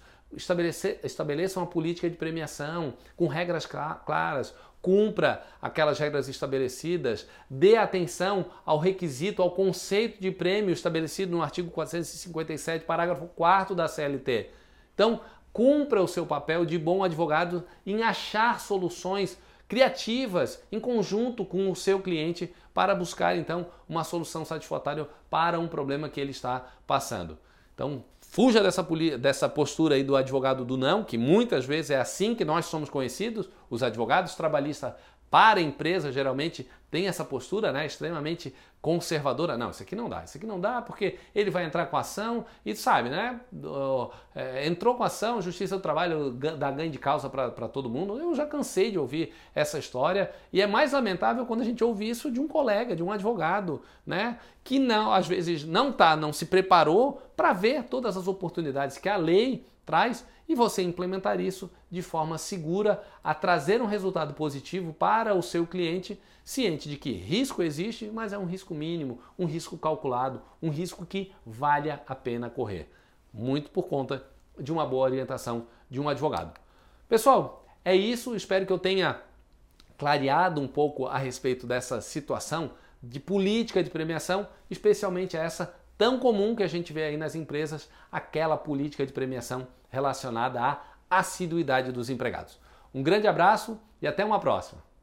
estabeleça 1.02 1.58
uma 1.58 1.66
política 1.66 2.08
de 2.08 2.16
premiação 2.16 2.94
com 3.16 3.26
regras 3.26 3.66
claras, 3.66 4.54
cumpra 4.84 5.42
aquelas 5.62 5.98
regras 5.98 6.28
estabelecidas, 6.28 7.26
dê 7.48 7.74
atenção 7.74 8.44
ao 8.66 8.78
requisito, 8.78 9.40
ao 9.40 9.50
conceito 9.50 10.20
de 10.20 10.30
prêmio 10.30 10.74
estabelecido 10.74 11.32
no 11.32 11.42
artigo 11.42 11.70
457, 11.70 12.84
parágrafo 12.84 13.26
4 13.28 13.74
da 13.74 13.88
CLT. 13.88 14.50
Então, 14.92 15.22
cumpra 15.54 16.02
o 16.02 16.06
seu 16.06 16.26
papel 16.26 16.66
de 16.66 16.78
bom 16.78 17.02
advogado 17.02 17.64
em 17.86 18.02
achar 18.02 18.60
soluções 18.60 19.38
criativas 19.66 20.62
em 20.70 20.78
conjunto 20.78 21.46
com 21.46 21.70
o 21.70 21.74
seu 21.74 21.98
cliente 22.00 22.54
para 22.74 22.94
buscar 22.94 23.34
então 23.38 23.66
uma 23.88 24.04
solução 24.04 24.44
satisfatória 24.44 25.08
para 25.30 25.58
um 25.58 25.66
problema 25.66 26.10
que 26.10 26.20
ele 26.20 26.32
está 26.32 26.62
passando. 26.86 27.38
Então, 27.74 28.04
fuja 28.34 28.60
dessa, 28.60 28.82
dessa 29.16 29.48
postura 29.48 29.94
aí 29.94 30.02
do 30.02 30.16
advogado 30.16 30.64
do 30.64 30.76
não, 30.76 31.04
que 31.04 31.16
muitas 31.16 31.64
vezes 31.64 31.92
é 31.92 32.00
assim 32.00 32.34
que 32.34 32.44
nós 32.44 32.66
somos 32.66 32.90
conhecidos, 32.90 33.48
os 33.70 33.80
advogados 33.80 34.34
trabalhistas 34.34 34.92
para 35.30 35.60
a 35.60 35.62
empresa 35.62 36.10
geralmente 36.10 36.68
tem 36.94 37.08
essa 37.08 37.24
postura 37.24 37.72
né, 37.72 37.84
extremamente 37.84 38.54
conservadora. 38.80 39.58
Não, 39.58 39.70
isso 39.70 39.82
aqui 39.82 39.96
não 39.96 40.08
dá, 40.08 40.22
isso 40.22 40.36
aqui 40.38 40.46
não 40.46 40.60
dá 40.60 40.80
porque 40.80 41.18
ele 41.34 41.50
vai 41.50 41.64
entrar 41.64 41.86
com 41.86 41.96
ação 41.96 42.44
e 42.64 42.72
sabe, 42.76 43.08
né? 43.08 43.40
É, 44.32 44.64
entrou 44.64 44.94
com 44.94 45.02
ação, 45.02 45.42
Justiça 45.42 45.74
do 45.74 45.82
Trabalho 45.82 46.30
dá 46.30 46.70
ganho 46.70 46.92
de 46.92 46.98
causa 47.00 47.28
para 47.28 47.66
todo 47.66 47.90
mundo. 47.90 48.16
Eu 48.16 48.32
já 48.32 48.46
cansei 48.46 48.92
de 48.92 48.98
ouvir 48.98 49.34
essa 49.56 49.76
história 49.76 50.30
e 50.52 50.62
é 50.62 50.68
mais 50.68 50.92
lamentável 50.92 51.44
quando 51.46 51.62
a 51.62 51.64
gente 51.64 51.82
ouve 51.82 52.08
isso 52.08 52.30
de 52.30 52.38
um 52.38 52.46
colega, 52.46 52.94
de 52.94 53.02
um 53.02 53.10
advogado, 53.10 53.82
né? 54.06 54.38
Que 54.62 54.78
não, 54.78 55.12
às 55.12 55.26
vezes 55.26 55.64
não 55.64 55.90
tá, 55.90 56.14
não 56.14 56.32
se 56.32 56.46
preparou 56.46 57.20
para 57.36 57.52
ver 57.52 57.82
todas 57.82 58.16
as 58.16 58.28
oportunidades 58.28 58.98
que 58.98 59.08
a 59.08 59.16
lei 59.16 59.66
traz 59.84 60.26
e 60.48 60.54
você 60.54 60.82
implementar 60.82 61.40
isso 61.40 61.70
de 61.90 62.02
forma 62.02 62.38
segura 62.38 63.02
a 63.22 63.34
trazer 63.34 63.80
um 63.80 63.86
resultado 63.86 64.34
positivo 64.34 64.92
para 64.92 65.34
o 65.34 65.42
seu 65.42 65.66
cliente, 65.66 66.20
ciente 66.44 66.88
de 66.88 66.96
que 66.96 67.12
risco 67.12 67.62
existe, 67.62 68.10
mas 68.12 68.32
é 68.32 68.38
um 68.38 68.44
risco 68.44 68.74
mínimo, 68.74 69.20
um 69.38 69.46
risco 69.46 69.78
calculado, 69.78 70.42
um 70.62 70.70
risco 70.70 71.06
que 71.06 71.32
valha 71.46 72.02
a 72.06 72.14
pena 72.14 72.50
correr. 72.50 72.90
Muito 73.32 73.70
por 73.70 73.84
conta 73.84 74.24
de 74.58 74.72
uma 74.72 74.86
boa 74.86 75.04
orientação 75.04 75.66
de 75.90 76.00
um 76.00 76.08
advogado. 76.08 76.58
Pessoal, 77.08 77.66
é 77.84 77.94
isso. 77.94 78.34
Espero 78.34 78.66
que 78.66 78.72
eu 78.72 78.78
tenha 78.78 79.20
clareado 79.96 80.60
um 80.60 80.68
pouco 80.68 81.06
a 81.06 81.18
respeito 81.18 81.66
dessa 81.66 82.00
situação 82.00 82.72
de 83.02 83.20
política 83.20 83.82
de 83.82 83.90
premiação, 83.90 84.48
especialmente 84.70 85.36
essa 85.36 85.74
tão 85.96 86.18
comum 86.18 86.54
que 86.54 86.62
a 86.62 86.68
gente 86.68 86.92
vê 86.92 87.04
aí 87.04 87.16
nas 87.16 87.34
empresas, 87.34 87.88
aquela 88.10 88.56
política 88.56 89.06
de 89.06 89.12
premiação 89.12 89.66
relacionada 89.90 90.60
à 90.60 90.80
assiduidade 91.10 91.92
dos 91.92 92.10
empregados. 92.10 92.58
Um 92.92 93.02
grande 93.02 93.26
abraço 93.26 93.80
e 94.00 94.06
até 94.06 94.24
uma 94.24 94.40
próxima! 94.40 94.93